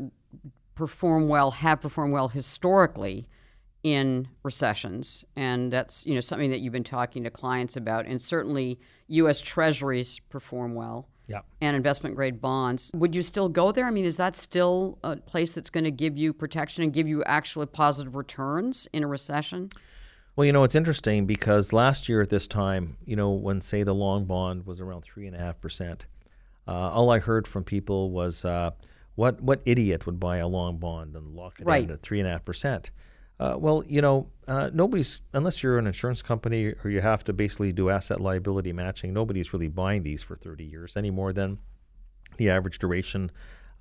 perform 0.76 1.28
well, 1.28 1.52
have 1.52 1.82
performed 1.82 2.14
well 2.14 2.30
historically 2.30 3.28
in 3.84 4.28
recessions, 4.44 5.26
and 5.36 5.72
that's 5.72 6.06
you 6.06 6.14
know 6.14 6.20
something 6.22 6.50
that 6.52 6.60
you've 6.60 6.74
been 6.74 6.84
talking 6.84 7.24
to 7.26 7.30
clients 7.30 7.76
about. 7.76 8.06
And 8.06 8.22
certainly, 8.22 8.80
U.S. 9.08 9.42
Treasuries 9.42 10.20
perform 10.30 10.76
well, 10.76 11.10
Yeah. 11.30 11.42
and 11.62 11.76
investment 11.76 12.16
grade 12.16 12.42
bonds. 12.42 12.90
Would 12.96 13.16
you 13.16 13.22
still 13.22 13.48
go 13.50 13.72
there? 13.72 13.86
I 13.86 13.92
mean, 13.92 14.04
is 14.06 14.18
that 14.18 14.36
still 14.36 14.98
a 15.04 15.16
place 15.16 15.52
that's 15.54 15.70
going 15.70 15.84
to 15.84 15.92
give 15.92 16.18
you 16.18 16.34
protection 16.34 16.84
and 16.84 16.92
give 16.92 17.08
you 17.08 17.24
actually 17.26 17.68
positive 17.68 18.16
returns 18.16 18.88
in 18.94 19.04
a 19.04 19.08
recession? 19.08 19.70
Well, 20.36 20.46
you 20.46 20.52
know, 20.54 20.64
it's 20.64 20.76
interesting 20.76 21.26
because 21.28 21.72
last 21.72 22.10
year 22.10 22.22
at 22.22 22.30
this 22.30 22.48
time, 22.48 22.98
you 23.06 23.16
know, 23.16 23.32
when 23.32 23.62
say 23.62 23.84
the 23.84 23.94
long 23.94 24.26
bond 24.26 24.66
was 24.66 24.82
around 24.82 25.02
three 25.04 25.28
and 25.28 25.36
a 25.36 25.40
half 25.40 25.62
percent, 25.62 26.06
uh, 26.68 26.72
all 26.72 27.10
I 27.12 27.20
heard 27.20 27.48
from 27.48 27.64
people 27.64 28.10
was, 28.12 28.44
uh, 28.46 28.72
"What 29.16 29.42
what 29.42 29.62
idiot 29.66 30.06
would 30.06 30.20
buy 30.20 30.38
a 30.38 30.48
long 30.48 30.78
bond 30.78 31.16
and 31.16 31.36
lock 31.36 31.60
it 31.60 31.66
Right. 31.66 31.84
in 31.84 31.92
at 31.92 32.02
three 32.02 32.20
and 32.20 32.28
a 32.28 32.32
half 32.32 32.46
percent?" 32.46 32.90
Uh, 33.40 33.56
well, 33.58 33.84
you 33.88 34.02
know, 34.02 34.28
uh, 34.48 34.70
nobody's 34.74 35.22
unless 35.34 35.64
you're 35.64 35.78
an 35.78 35.88
insurance 35.88 36.22
company 36.22 36.74
or 36.84 36.90
you 36.90 37.00
have 37.00 37.24
to 37.24 37.32
basically 37.34 37.72
do 37.72 37.90
asset 37.90 38.20
liability 38.20 38.74
matching. 38.74 39.14
Nobody's 39.14 39.54
really 39.54 39.70
buying 39.70 40.04
these 40.04 40.22
for 40.22 40.36
30 40.36 40.66
years 40.66 40.98
any 40.98 41.10
more 41.10 41.32
than 41.32 41.58
the 42.38 42.50
average 42.50 42.80
duration 42.80 43.32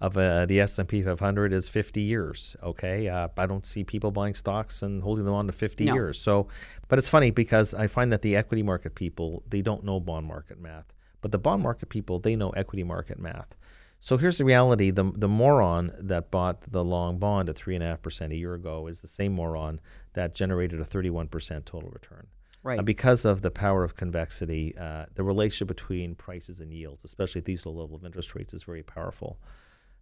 of 0.01 0.17
uh, 0.17 0.47
the 0.47 0.61
S&P 0.61 1.03
500 1.03 1.53
is 1.53 1.69
50 1.69 2.01
years. 2.01 2.55
Okay, 2.63 3.09
uh, 3.09 3.27
I 3.37 3.47
don't 3.47 3.67
see 3.67 3.83
people 3.83 4.13
buying 4.13 4.35
stocks 4.35 4.83
and 4.83 5.03
holding 5.03 5.25
them 5.25 5.35
on 5.35 5.47
to 5.47 5.53
50 5.53 5.87
No. 5.87 5.95
years. 5.95 6.21
So, 6.21 6.47
but 6.87 7.01
it's 7.01 7.09
funny 7.09 7.33
because 7.33 7.75
I 7.75 7.89
find 7.89 8.13
that 8.13 8.23
the 8.23 8.37
equity 8.37 8.63
market 8.63 8.95
people 8.95 9.43
they 9.49 9.61
don't 9.61 9.83
know 9.83 9.99
bond 9.99 10.27
market 10.27 10.61
math, 10.61 10.93
but 11.21 11.33
the 11.33 11.39
bond 11.39 11.65
market 11.65 11.89
people 11.89 12.21
they 12.21 12.37
know 12.37 12.51
equity 12.51 12.85
market 12.85 13.19
math. 13.19 13.57
So 14.01 14.17
here's 14.17 14.39
the 14.39 14.45
reality: 14.45 14.91
the 14.91 15.13
the 15.15 15.29
moron 15.29 15.93
that 15.99 16.31
bought 16.31 16.63
the 16.71 16.85
long 16.85 17.19
bond 17.19 17.49
at 17.49 17.57
three 17.57 17.75
and 17.75 17.83
a 17.83 17.89
half 17.89 18.03
percent 18.03 18.33
a 18.33 18.37
year 18.37 18.55
ago 18.55 18.87
is 18.87 19.01
the 19.01 19.09
same 19.09 19.33
moron 19.33 19.81
that 20.15 20.35
generated 20.35 20.81
a 20.81 20.85
31 20.85 21.29
percent 21.29 21.67
total 21.67 21.91
return. 21.91 22.27
Right. 22.63 22.79
Uh, 22.79 22.83
because 22.83 23.25
of 23.25 23.43
the 23.43 23.51
power 23.51 23.85
of 23.85 23.95
convexity, 23.95 24.77
uh, 24.77 25.07
the 25.15 25.23
relationship 25.23 25.69
between 25.69 26.15
prices 26.15 26.61
and 26.61 26.73
yields, 26.73 27.05
especially 27.05 27.41
at 27.41 27.45
these 27.45 27.65
low 27.65 27.73
level 27.73 27.97
of 27.97 28.05
interest 28.05 28.35
rates, 28.35 28.53
is 28.53 28.65
very 28.65 28.83
powerful. 28.83 29.39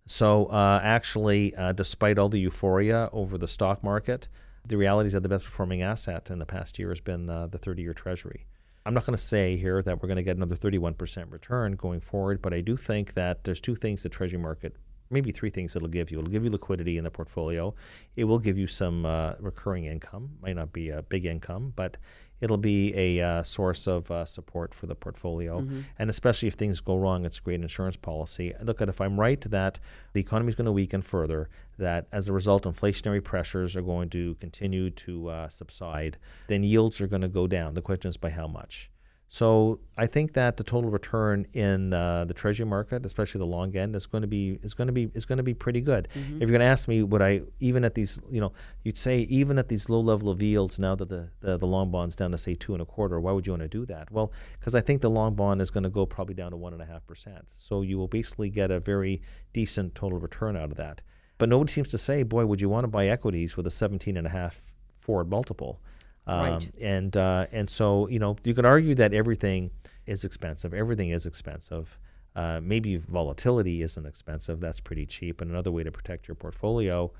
So, 0.07 0.47
uh, 0.47 0.81
actually, 0.83 1.55
uh, 1.55 1.73
despite 1.73 2.19
all 2.19 2.29
the 2.29 2.39
euphoria 2.39 3.11
over 3.13 3.37
the 3.37 3.49
stock 3.49 3.83
market, 3.83 4.29
the 4.67 4.77
reality 4.77 5.09
is 5.09 5.13
that 5.13 5.23
the 5.23 5.29
best 5.29 5.45
performing 5.45 5.83
asset 5.83 6.31
in 6.31 6.39
the 6.39 6.47
past 6.47 6.79
year 6.79 6.89
has 6.91 7.01
been 7.01 7.29
uh, 7.29 7.47
the 7.49 7.59
30 7.59 7.83
year 7.83 7.95
Treasury. 7.95 8.47
I'm 8.87 8.95
not 8.95 9.05
going 9.05 9.17
to 9.17 9.23
say 9.23 9.57
here 9.57 9.83
that 9.83 10.01
we're 10.01 10.07
going 10.07 10.17
to 10.17 10.23
get 10.23 10.37
another 10.37 10.55
31% 10.55 11.33
return 11.33 11.73
going 11.73 12.01
forward, 12.01 12.41
but 12.41 12.55
I 12.55 12.61
do 12.61 12.77
think 12.77 13.15
that 13.15 13.43
there's 13.43 13.61
two 13.61 13.75
things 13.75 14.05
the 14.05 14.09
Treasury 14.09 14.39
market 14.39 14.77
maybe 15.11 15.33
three 15.33 15.51
things 15.51 15.77
it'll 15.77 15.89
give 15.89 16.11
you. 16.11 16.19
It'll 16.19 16.31
give 16.31 16.45
you 16.45 16.51
liquidity 16.51 16.99
in 16.99 17.05
the 17.05 17.11
portfolio. 17.11 17.75
It 18.17 18.25
will 18.25 18.39
give 18.39 18.59
you 18.59 18.67
some 18.67 19.07
uh, 19.07 19.35
recurring 19.39 19.85
income. 19.85 20.31
Might 20.43 20.57
not 20.57 20.73
be 20.73 20.91
a 20.91 21.03
big 21.03 21.27
income, 21.27 21.73
but 21.77 21.97
it'll 22.41 22.57
be 22.57 22.95
a 22.97 23.21
uh, 23.21 23.43
source 23.43 23.87
of 23.87 24.11
uh, 24.11 24.25
support 24.25 24.75
for 24.75 24.87
the 24.87 24.95
portfolio. 24.95 25.61
Mm-hmm. 25.61 25.81
And 25.99 26.11
especially 26.11 26.49
if 26.49 26.55
things 26.55 26.81
go 26.81 26.97
wrong, 26.97 27.25
it's 27.25 27.39
a 27.39 27.43
great 27.43 27.61
insurance 27.61 27.97
policy. 27.97 28.53
Look 28.63 28.81
at 28.81 28.89
if 28.89 29.01
I'm 29.01 29.19
right 29.19 29.41
that 29.41 29.79
the 30.13 30.21
economy 30.21 30.51
is 30.51 30.55
going 30.55 30.67
to 30.67 30.73
weaken 30.73 31.03
further, 31.03 31.49
that 31.79 32.07
as 32.13 32.29
a 32.29 32.33
result, 32.33 32.65
inflationary 32.65 33.23
pressures 33.23 33.77
are 33.77 33.83
going 33.83 34.11
to 34.11 34.35
continue 34.37 34.91
to 34.91 35.29
uh, 35.29 35.49
subside, 35.49 36.19
then 36.49 36.63
yields 36.63 37.01
are 37.01 37.07
going 37.07 37.23
to 37.23 37.29
go 37.29 37.47
down. 37.47 37.75
The 37.75 37.83
question 37.83 38.09
is 38.09 38.17
by 38.17 38.31
how 38.31 38.47
much. 38.47 38.91
So 39.29 39.81
I 39.99 40.07
think 40.07 40.35
that 40.35 40.57
the 40.57 40.63
total 40.63 40.89
return 40.89 41.47
in 41.53 41.93
uh, 41.93 42.25
the 42.27 42.35
treasury 42.35 42.67
market, 42.67 43.05
especially 43.05 43.41
the 43.41 43.47
long 43.47 43.75
end, 43.77 43.97
is 43.97 44.07
going 44.07 44.23
to 44.23 44.29
be 44.29 44.59
is 44.63 44.73
going 44.73 44.87
to 44.87 44.93
be 44.93 45.11
is 45.15 45.25
going 45.25 45.39
to 45.39 45.43
be 45.43 45.53
pretty 45.53 45.81
good. 45.81 46.09
Mm-hmm. 46.15 46.37
If 46.37 46.41
you're 46.43 46.59
going 46.59 46.61
to 46.61 46.67
ask 46.67 46.87
me, 46.87 47.03
would 47.03 47.21
I 47.21 47.43
even 47.59 47.85
at 47.85 47.95
these 47.95 48.21
you 48.31 48.41
know 48.41 48.53
you'd 48.85 48.97
say 48.97 49.21
even 49.23 49.59
at 49.59 49.69
these 49.69 49.89
low 49.89 50.01
level 50.01 50.31
of 50.31 50.41
yields 50.41 50.79
now 50.79 50.95
that 50.95 51.09
the, 51.09 51.31
the, 51.41 51.59
the 51.59 51.67
long 51.67 51.91
bond's 51.91 52.15
down 52.15 52.31
to 52.31 52.39
say 52.39 52.55
two 52.55 52.73
and 52.73 52.81
a 52.81 52.87
quarter, 52.87 53.21
why 53.21 53.33
would 53.33 53.47
you 53.47 53.53
want 53.53 53.63
to 53.63 53.69
do 53.69 53.85
that? 53.87 54.11
Well, 54.13 54.33
because 54.59 54.75
I 54.75 54.81
think 54.81 55.03
the 55.03 55.11
long 55.11 55.35
bond 55.35 55.61
is 55.61 55.71
going 55.71 55.85
to 55.85 55.91
go 55.91 56.07
probably 56.07 56.35
down 56.35 56.53
to 56.53 56.57
one 56.57 56.73
and 56.73 56.81
a 56.81 56.87
half 56.87 57.05
percent. 57.07 57.47
So 57.51 57.83
you 57.83 57.99
will 57.99 58.09
basically 58.09 58.49
get 58.49 58.71
a 58.71 58.79
very 58.79 59.23
decent 59.53 59.95
total 59.97 60.19
return 60.19 60.57
out 60.57 60.71
of 60.71 60.77
that. 60.77 61.03
But 61.39 61.49
nobody 61.49 61.73
seems 61.73 61.89
to 61.91 61.99
say, 61.99 62.23
boy, 62.23 62.47
would 62.47 62.61
you 62.61 62.69
want 62.69 62.85
to 62.85 62.89
buy 62.89 63.09
equities 63.09 63.57
with 63.57 63.67
a 63.67 63.71
17 63.71 64.17
and 64.17 64.27
a 64.27 64.31
half 64.31 64.61
forward 64.97 65.29
multiple? 65.29 65.81
Um, 66.27 66.41
right. 66.41 66.71
And 66.81 67.17
uh, 67.17 67.47
and 67.53 67.71
so 67.71 68.09
you 68.09 68.19
know 68.19 68.37
you 68.45 68.55
could 68.55 68.67
argue 68.67 68.95
that 68.97 69.15
everything 69.15 69.71
is 70.07 70.25
expensive. 70.25 70.75
Everything 70.75 71.11
is 71.11 71.27
expensive. 71.27 71.99
Uh, 72.35 72.61
maybe 72.63 72.97
volatility 72.97 73.83
isn't 73.83 74.05
expensive. 74.05 74.61
That's 74.61 74.81
pretty 74.81 75.07
cheap, 75.07 75.41
and 75.41 75.51
another 75.51 75.71
way 75.71 75.85
to 75.85 75.91
protect 75.91 76.29
your 76.29 76.35
portfolio. 76.35 77.13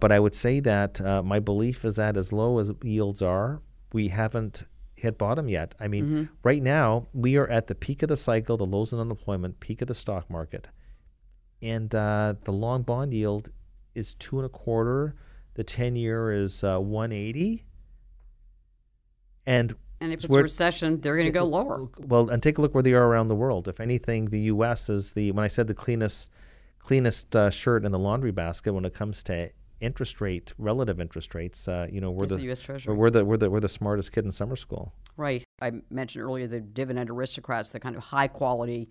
But 0.00 0.10
I 0.12 0.18
would 0.18 0.34
say 0.34 0.60
that 0.60 1.00
uh, 1.00 1.22
my 1.22 1.38
belief 1.38 1.84
is 1.84 1.96
that 1.96 2.16
as 2.16 2.32
low 2.32 2.58
as 2.58 2.72
yields 2.82 3.22
are, 3.22 3.60
we 3.92 4.08
haven't 4.08 4.64
hit 4.96 5.18
bottom 5.18 5.48
yet. 5.48 5.74
I 5.78 5.86
mean, 5.86 6.04
mm-hmm. 6.04 6.24
right 6.42 6.62
now 6.62 7.06
we 7.12 7.36
are 7.36 7.46
at 7.48 7.66
the 7.66 7.74
peak 7.74 8.02
of 8.02 8.08
the 8.08 8.16
cycle, 8.16 8.56
the 8.56 8.66
lows 8.66 8.92
in 8.92 8.98
unemployment, 8.98 9.60
peak 9.60 9.82
of 9.82 9.88
the 9.88 9.94
stock 9.94 10.28
market, 10.30 10.68
and 11.60 11.94
uh, 11.94 12.34
the 12.44 12.52
long 12.52 12.82
bond 12.82 13.12
yield 13.12 13.50
is 13.94 14.14
two 14.14 14.38
and 14.38 14.46
a 14.46 14.48
quarter. 14.48 15.14
The 15.54 15.64
ten 15.64 15.94
year 15.94 16.32
is 16.32 16.64
uh, 16.64 16.78
one 16.78 17.12
eighty 17.12 17.64
and 19.46 19.74
and 20.00 20.12
if 20.12 20.24
it's 20.24 20.34
a 20.34 20.42
recession, 20.42 21.00
they're 21.00 21.16
going 21.16 21.26
to 21.26 21.32
go 21.32 21.44
lower. 21.44 21.88
Well, 21.98 22.28
and 22.28 22.42
take 22.42 22.58
a 22.58 22.60
look 22.60 22.74
where 22.74 22.82
they 22.82 22.92
are 22.92 23.06
around 23.06 23.28
the 23.28 23.34
world. 23.34 23.68
If 23.68 23.80
anything, 23.80 24.26
the 24.26 24.40
U.S. 24.40 24.90
is 24.90 25.12
the 25.12 25.32
when 25.32 25.44
I 25.44 25.48
said 25.48 25.66
the 25.66 25.74
cleanest 25.74 26.30
cleanest 26.78 27.34
uh, 27.34 27.50
shirt 27.50 27.84
in 27.84 27.92
the 27.92 27.98
laundry 27.98 28.32
basket 28.32 28.72
when 28.72 28.84
it 28.84 28.92
comes 28.92 29.22
to 29.24 29.50
interest 29.80 30.20
rate, 30.20 30.52
relative 30.58 31.00
interest 31.00 31.34
rates. 31.34 31.68
Uh, 31.68 31.86
you 31.90 32.00
know, 32.00 32.10
we're 32.10 32.26
the, 32.26 32.36
the, 32.36 32.42
U.S. 32.44 32.60
Treasury. 32.60 32.94
We're 32.94 33.10
the 33.10 33.24
we're 33.24 33.36
the 33.36 33.50
we're 33.50 33.60
the 33.60 33.68
smartest 33.68 34.12
kid 34.12 34.24
in 34.24 34.32
summer 34.32 34.56
school. 34.56 34.92
Right. 35.16 35.44
I 35.62 35.72
mentioned 35.90 36.24
earlier 36.24 36.46
the 36.46 36.60
dividend 36.60 37.10
aristocrats, 37.10 37.70
the 37.70 37.80
kind 37.80 37.96
of 37.96 38.02
high 38.02 38.28
quality 38.28 38.90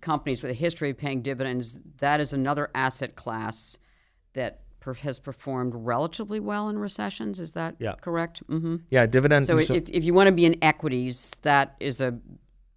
companies 0.00 0.42
with 0.42 0.50
a 0.50 0.54
history 0.54 0.90
of 0.90 0.98
paying 0.98 1.22
dividends. 1.22 1.80
That 1.98 2.20
is 2.20 2.32
another 2.32 2.70
asset 2.74 3.16
class 3.16 3.78
that 4.34 4.62
has 4.94 5.18
performed 5.18 5.72
relatively 5.74 6.40
well 6.40 6.68
in 6.68 6.78
recessions. 6.78 7.40
Is 7.40 7.52
that 7.52 7.76
yeah. 7.78 7.94
correct? 8.00 8.46
Mm-hmm. 8.48 8.76
Yeah, 8.90 9.06
dividend. 9.06 9.46
So, 9.46 9.58
so, 9.60 9.74
if, 9.74 9.88
if 9.88 10.04
you 10.04 10.14
want 10.14 10.28
to 10.28 10.32
be 10.32 10.44
in 10.44 10.56
equities, 10.62 11.32
that 11.42 11.76
is 11.80 12.00
a 12.00 12.18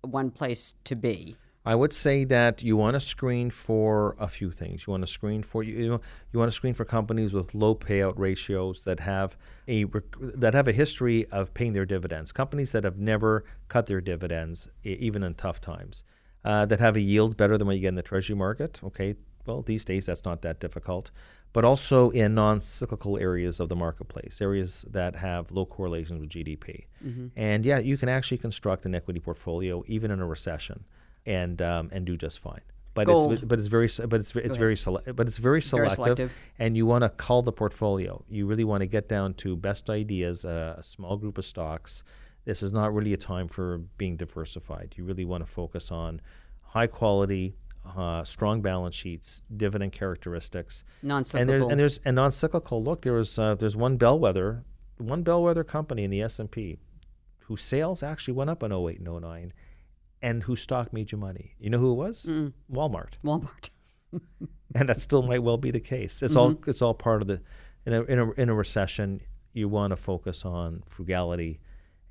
one 0.01 0.31
place 0.31 0.75
to 0.85 0.95
be. 0.95 1.35
I 1.63 1.75
would 1.75 1.93
say 1.93 2.23
that 2.23 2.63
you 2.63 2.75
want 2.75 2.95
to 2.95 2.99
screen 2.99 3.51
for 3.51 4.15
a 4.19 4.27
few 4.27 4.49
things. 4.49 4.87
You 4.87 4.91
want 4.91 5.03
to 5.03 5.07
screen 5.07 5.43
for 5.43 5.61
you 5.61 5.89
know, 5.89 6.01
you 6.33 6.39
want 6.39 6.49
to 6.49 6.55
screen 6.55 6.73
for 6.73 6.85
companies 6.85 7.33
with 7.33 7.53
low 7.53 7.75
payout 7.75 8.13
ratios 8.17 8.83
that 8.85 8.99
have 8.99 9.37
a 9.67 9.85
that 10.19 10.55
have 10.55 10.67
a 10.67 10.71
history 10.71 11.27
of 11.27 11.53
paying 11.53 11.73
their 11.73 11.85
dividends. 11.85 12.31
Companies 12.31 12.71
that 12.71 12.83
have 12.83 12.97
never 12.97 13.45
cut 13.67 13.85
their 13.85 14.01
dividends 14.01 14.69
even 14.83 15.21
in 15.21 15.35
tough 15.35 15.61
times. 15.61 16.03
Uh, 16.43 16.65
that 16.65 16.79
have 16.79 16.95
a 16.95 16.99
yield 16.99 17.37
better 17.37 17.55
than 17.55 17.67
what 17.67 17.75
you 17.75 17.81
get 17.81 17.89
in 17.89 17.95
the 17.95 18.01
treasury 18.01 18.35
market. 18.35 18.81
Okay, 18.83 19.13
well 19.45 19.61
these 19.61 19.85
days 19.85 20.05
that's 20.05 20.25
not 20.25 20.41
that 20.41 20.59
difficult 20.59 21.11
but 21.53 21.65
also 21.65 22.09
in 22.11 22.33
non 22.33 22.61
cyclical 22.61 23.17
areas 23.17 23.59
of 23.59 23.69
the 23.69 23.75
marketplace, 23.75 24.39
areas 24.41 24.85
that 24.89 25.15
have 25.15 25.51
low 25.51 25.65
correlations 25.65 26.19
with 26.21 26.29
GDP. 26.29 26.85
Mm-hmm. 27.05 27.27
And 27.35 27.65
yeah, 27.65 27.79
you 27.79 27.97
can 27.97 28.09
actually 28.09 28.37
construct 28.37 28.85
an 28.85 28.95
equity 28.95 29.19
portfolio 29.19 29.83
even 29.87 30.11
in 30.11 30.21
a 30.21 30.25
recession 30.25 30.85
and, 31.25 31.61
um, 31.61 31.89
and 31.91 32.05
do 32.05 32.15
just 32.15 32.39
fine. 32.39 32.61
But 32.93 33.05
Gold. 33.05 33.31
it's 33.31 33.41
but 33.43 33.57
it's 33.57 33.67
very 33.69 33.87
but 34.05 34.19
it's 34.19 34.35
it's 34.35 34.57
very 34.57 34.75
sele- 34.75 35.01
but 35.15 35.25
it's 35.25 35.37
very 35.37 35.61
selective, 35.61 35.95
very 35.95 35.95
selective, 35.95 36.31
and 36.59 36.75
you 36.75 36.85
want 36.85 37.05
to 37.05 37.09
cull 37.09 37.41
the 37.41 37.53
portfolio. 37.53 38.21
You 38.27 38.45
really 38.45 38.65
want 38.65 38.81
to 38.81 38.85
get 38.85 39.07
down 39.07 39.33
to 39.35 39.55
best 39.55 39.89
ideas, 39.89 40.43
uh, 40.43 40.75
a 40.77 40.83
small 40.83 41.15
group 41.15 41.37
of 41.37 41.45
stocks. 41.45 42.03
This 42.43 42.61
is 42.61 42.73
not 42.73 42.93
really 42.93 43.13
a 43.13 43.17
time 43.17 43.47
for 43.47 43.77
being 43.95 44.17
diversified. 44.17 44.95
You 44.97 45.05
really 45.05 45.23
want 45.23 45.45
to 45.45 45.49
focus 45.49 45.89
on 45.89 46.19
high 46.63 46.87
quality, 46.87 47.55
uh, 47.85 48.23
strong 48.23 48.61
balance 48.61 48.95
sheets, 48.95 49.43
dividend 49.55 49.91
characteristics, 49.91 50.83
non-cyclical, 51.01 51.41
and 51.41 51.49
there's 51.49 51.71
and 51.71 51.79
there's 51.79 51.99
a 52.05 52.11
non-cyclical. 52.11 52.83
Look, 52.83 53.01
there 53.01 53.13
was 53.13 53.37
uh, 53.39 53.55
there's 53.55 53.75
one 53.75 53.97
bellwether, 53.97 54.63
one 54.97 55.23
bellwether 55.23 55.63
company 55.63 56.03
in 56.03 56.11
the 56.11 56.21
S 56.21 56.39
and 56.39 56.49
P, 56.49 56.77
whose 57.39 57.61
sales 57.61 58.03
actually 58.03 58.33
went 58.33 58.49
up 58.49 58.63
in 58.63 58.71
08 58.71 58.99
and 58.99 59.21
09, 59.21 59.53
and 60.21 60.43
whose 60.43 60.61
stock 60.61 60.93
made 60.93 61.11
you 61.11 61.17
money. 61.17 61.55
You 61.59 61.69
know 61.69 61.79
who 61.79 61.91
it 61.91 61.95
was? 61.95 62.25
Mm. 62.25 62.53
Walmart. 62.71 63.13
Walmart. 63.23 63.69
and 64.75 64.89
that 64.89 64.99
still 64.99 65.23
might 65.23 65.43
well 65.43 65.57
be 65.57 65.71
the 65.71 65.79
case. 65.79 66.21
It's 66.21 66.33
mm-hmm. 66.33 66.39
all 66.39 66.59
it's 66.67 66.81
all 66.81 66.93
part 66.93 67.21
of 67.21 67.27
the 67.27 67.41
in 67.85 67.93
a 67.93 68.03
in 68.03 68.19
a, 68.19 68.31
in 68.33 68.49
a 68.49 68.53
recession. 68.53 69.21
You 69.53 69.67
want 69.67 69.91
to 69.91 69.97
focus 69.97 70.45
on 70.45 70.83
frugality 70.87 71.59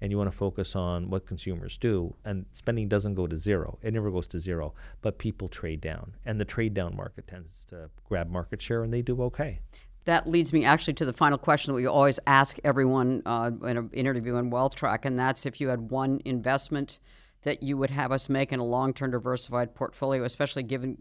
and 0.01 0.11
you 0.11 0.19
want 0.19 0.31
to 0.31 0.37
focus 0.37 0.75
on 0.75 1.11
what 1.11 1.27
consumers 1.27 1.77
do. 1.79 2.15
And 2.25 2.47
spending 2.53 2.89
doesn't 2.89 3.15
go 3.15 3.27
to 3.27 3.37
zero, 3.37 3.79
it 3.83 3.93
never 3.93 4.11
goes 4.11 4.27
to 4.29 4.39
zero, 4.39 4.75
but 5.03 5.19
people 5.19 5.49
trade 5.49 5.81
down. 5.81 6.15
And 6.25 6.41
the 6.41 6.45
trade 6.45 6.75
down 6.75 6.97
market 6.97 7.27
tends 7.27 7.65
to 7.67 7.91
grab 8.09 8.31
market 8.31 8.61
share, 8.63 8.83
and 8.83 8.93
they 8.93 9.03
do 9.03 9.23
okay. 9.23 9.61
That 10.05 10.29
leads 10.29 10.53
me 10.53 10.65
actually 10.65 10.95
to 10.95 11.05
the 11.05 11.13
final 11.13 11.39
question 11.39 11.73
that 11.73 11.77
we 11.77 11.87
always 11.87 12.19
ask 12.27 12.59
everyone 12.65 13.23
uh, 13.27 13.51
in 13.65 13.77
an 13.77 13.91
interview 13.93 14.37
in 14.37 14.51
Wealth 14.51 14.75
Track, 14.75 15.05
and 15.05 15.19
that's 15.19 15.45
if 15.45 15.61
you 15.61 15.69
had 15.69 15.91
one 15.91 16.21
investment 16.25 16.99
that 17.43 17.63
you 17.63 17.77
would 17.77 17.91
have 17.91 18.13
us 18.13 18.29
make 18.29 18.53
in 18.53 18.61
a 18.61 18.65
long 18.65 18.93
term 18.93 19.11
diversified 19.11 19.75
portfolio, 19.75 20.25
especially 20.25 20.63
given 20.63 20.97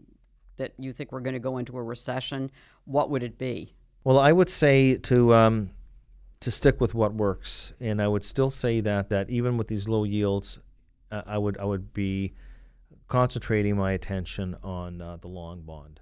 that 0.56 0.72
you 0.78 0.92
think 0.92 1.12
we're 1.12 1.20
going 1.20 1.34
to 1.34 1.40
go 1.40 1.58
into 1.58 1.76
a 1.76 1.82
recession, 1.82 2.50
what 2.84 3.10
would 3.10 3.22
it 3.22 3.38
be? 3.38 3.74
Well, 4.04 4.18
I 4.18 4.32
would 4.32 4.50
say 4.50 4.96
to 4.96 5.34
um, 5.34 5.70
to 6.40 6.50
stick 6.50 6.80
with 6.80 6.94
what 6.94 7.14
works. 7.14 7.72
And 7.80 8.00
I 8.00 8.08
would 8.08 8.24
still 8.24 8.50
say 8.50 8.80
that 8.80 9.08
that 9.10 9.30
even 9.30 9.56
with 9.56 9.68
these 9.68 9.88
low 9.88 10.04
yields, 10.04 10.58
uh, 11.12 11.22
I 11.26 11.38
would 11.38 11.58
I 11.58 11.64
would 11.64 11.92
be 11.92 12.34
concentrating 13.08 13.76
my 13.76 13.92
attention 13.92 14.56
on 14.62 15.00
uh, 15.00 15.16
the 15.18 15.28
long 15.28 15.62
bond. 15.62 16.00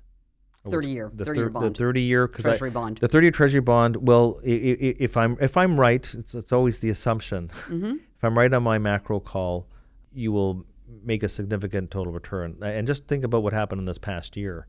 Thirty 0.68 0.90
year, 0.90 1.11
the 1.14 1.24
thirty 1.24 1.40
year 1.40 1.48
bond, 1.48 1.74
the 1.74 1.79
thirty 1.79 2.03
year 2.03 2.29
treasury 2.29 2.70
I, 2.70 2.72
bond, 2.72 2.98
the 2.98 3.09
thirty 3.09 3.27
year 3.27 3.33
treasury 3.33 3.61
bond. 3.61 4.07
Well, 4.07 4.40
if 4.44 5.16
I'm 5.16 5.37
if 5.40 5.57
I'm 5.57 5.81
right, 5.81 6.14
it's 6.14 6.35
it's 6.35 6.53
always 6.53 6.81
the 6.81 6.90
assumption. 6.90 7.51
Mm-hmm. 7.68 7.96
if 8.16 8.24
I'm 8.24 8.37
right 8.37 8.53
on 8.53 8.62
my 8.62 8.79
macro 8.79 9.20
call, 9.20 9.68
you 10.12 10.33
will 10.33 10.64
make 11.05 11.22
a 11.22 11.29
significant 11.29 11.90
total 11.90 12.12
return. 12.12 12.57
And 12.62 12.87
just 12.87 13.07
think 13.07 13.24
about 13.24 13.42
what 13.42 13.53
happened 13.53 13.81
in 13.81 13.85
this 13.85 13.98
past 13.98 14.37
year. 14.37 14.66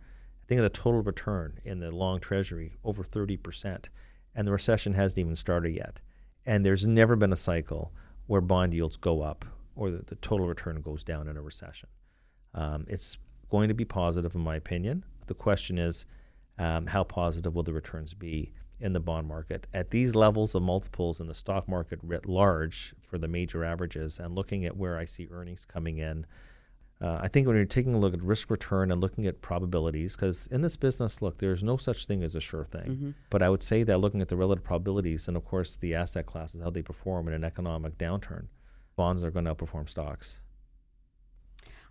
Think 0.48 0.60
of 0.60 0.64
the 0.64 0.70
total 0.70 1.02
return 1.02 1.60
in 1.64 1.80
the 1.80 1.92
long 1.92 2.20
treasury 2.20 2.78
over 2.84 3.04
thirty 3.04 3.36
percent 3.38 3.90
and 4.36 4.48
the 4.48 4.52
recession 4.52 4.94
hasn't 4.94 5.20
even 5.20 5.36
started 5.36 5.76
yet. 5.76 6.02
And 6.46 6.66
there's 6.66 6.88
never 6.88 7.16
been 7.16 7.34
a 7.34 7.38
cycle 7.38 7.92
where 8.28 8.42
bond 8.42 8.74
yields 8.74 8.98
go 8.98 9.22
up 9.22 9.46
or 9.76 9.92
the, 9.92 10.04
the 10.06 10.16
total 10.16 10.48
return 10.48 10.82
goes 10.82 11.04
down 11.04 11.28
in 11.28 11.38
a 11.38 11.42
recession. 11.42 11.90
Um, 12.54 12.86
it's 12.88 13.18
going 13.50 13.68
to 13.68 13.74
be 13.74 13.86
positive, 13.86 14.36
in 14.36 14.42
my 14.42 14.56
opinion. 14.56 15.04
The 15.28 15.34
question 15.34 15.78
is, 15.78 16.06
um, 16.58 16.88
how 16.88 17.04
positive 17.04 17.56
will 17.56 17.64
the 17.64 17.74
returns 17.74 18.14
be 18.14 18.54
in 18.80 18.94
the 18.94 19.00
bond 19.00 19.28
market 19.28 19.68
at 19.74 19.92
these 19.92 20.16
levels 20.16 20.56
of 20.56 20.62
multiples 20.62 21.20
in 21.20 21.28
the 21.28 21.34
stock 21.34 21.68
market 21.68 22.00
writ 22.02 22.26
large 22.26 22.94
for 23.02 23.18
the 23.18 23.28
major 23.28 23.64
averages, 23.64 24.20
and 24.20 24.36
looking 24.36 24.66
at 24.66 24.78
where 24.78 24.98
I 24.98 25.06
see 25.06 25.28
earnings 25.32 25.66
coming 25.66 25.98
in 25.98 26.26
uh, 27.02 27.20
I 27.22 27.30
think 27.30 27.48
when 27.48 27.56
you're 27.56 27.66
taking 27.66 27.94
a 27.94 28.00
look 28.00 28.14
at 28.14 28.22
risk 28.22 28.52
return 28.52 28.92
and 28.92 29.00
looking 29.00 29.26
at 29.26 29.42
probabilities, 29.42 30.16
because 30.16 30.48
in 30.48 30.62
this 30.62 30.76
business, 30.76 31.22
look, 31.22 31.38
there's 31.38 31.64
no 31.64 31.78
such 31.78 32.06
thing 32.06 32.24
as 32.24 32.36
a 32.36 32.42
sure 32.42 32.66
thing. 32.66 32.82
Mm-hmm. 32.82 33.10
But 33.30 33.42
I 33.42 33.50
would 33.50 33.64
say 33.64 33.84
that 33.84 34.00
looking 34.00 34.22
at 34.22 34.28
the 34.28 34.36
relative 34.36 34.66
probabilities 34.66 35.30
and, 35.30 35.38
of 35.38 35.46
course, 35.46 35.78
the 35.78 35.96
asset 35.96 36.26
classes, 36.26 36.62
how 36.62 36.72
they 36.72 36.82
perform 36.82 37.30
in 37.30 37.34
an 37.34 37.46
economic 37.46 37.98
downturn, 37.98 38.48
bonds 38.98 39.24
are 39.24 39.32
going 39.32 39.46
to 39.46 39.56
outperform 39.56 39.88
stocks. 39.88 40.42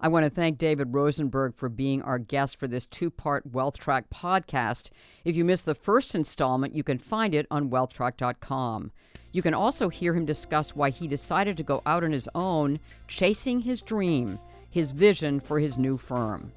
I 0.00 0.08
want 0.08 0.24
to 0.24 0.30
thank 0.30 0.58
David 0.58 0.94
Rosenberg 0.94 1.56
for 1.56 1.68
being 1.68 2.02
our 2.02 2.18
guest 2.18 2.58
for 2.58 2.68
this 2.68 2.86
two 2.86 3.10
part 3.10 3.50
Wealth 3.50 3.78
Track 3.78 4.10
podcast. 4.10 4.90
If 5.24 5.36
you 5.36 5.44
missed 5.44 5.64
the 5.64 5.74
first 5.74 6.14
installment, 6.14 6.74
you 6.74 6.84
can 6.84 6.98
find 6.98 7.34
it 7.34 7.46
on 7.50 7.70
wealthtrack.com. 7.70 8.92
You 9.32 9.42
can 9.42 9.54
also 9.54 9.88
hear 9.88 10.14
him 10.14 10.24
discuss 10.24 10.76
why 10.76 10.90
he 10.90 11.08
decided 11.08 11.56
to 11.56 11.62
go 11.62 11.82
out 11.84 12.04
on 12.04 12.12
his 12.12 12.28
own, 12.34 12.78
chasing 13.08 13.60
his 13.60 13.82
dream, 13.82 14.38
his 14.70 14.92
vision 14.92 15.40
for 15.40 15.58
his 15.58 15.78
new 15.78 15.96
firm. 15.96 16.52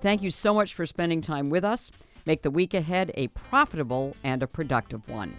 Thank 0.00 0.22
you 0.22 0.30
so 0.30 0.52
much 0.52 0.74
for 0.74 0.84
spending 0.84 1.20
time 1.20 1.50
with 1.50 1.64
us. 1.64 1.90
Make 2.26 2.42
the 2.42 2.50
week 2.50 2.74
ahead 2.74 3.12
a 3.14 3.28
profitable 3.28 4.16
and 4.22 4.42
a 4.42 4.46
productive 4.46 5.08
one. 5.08 5.34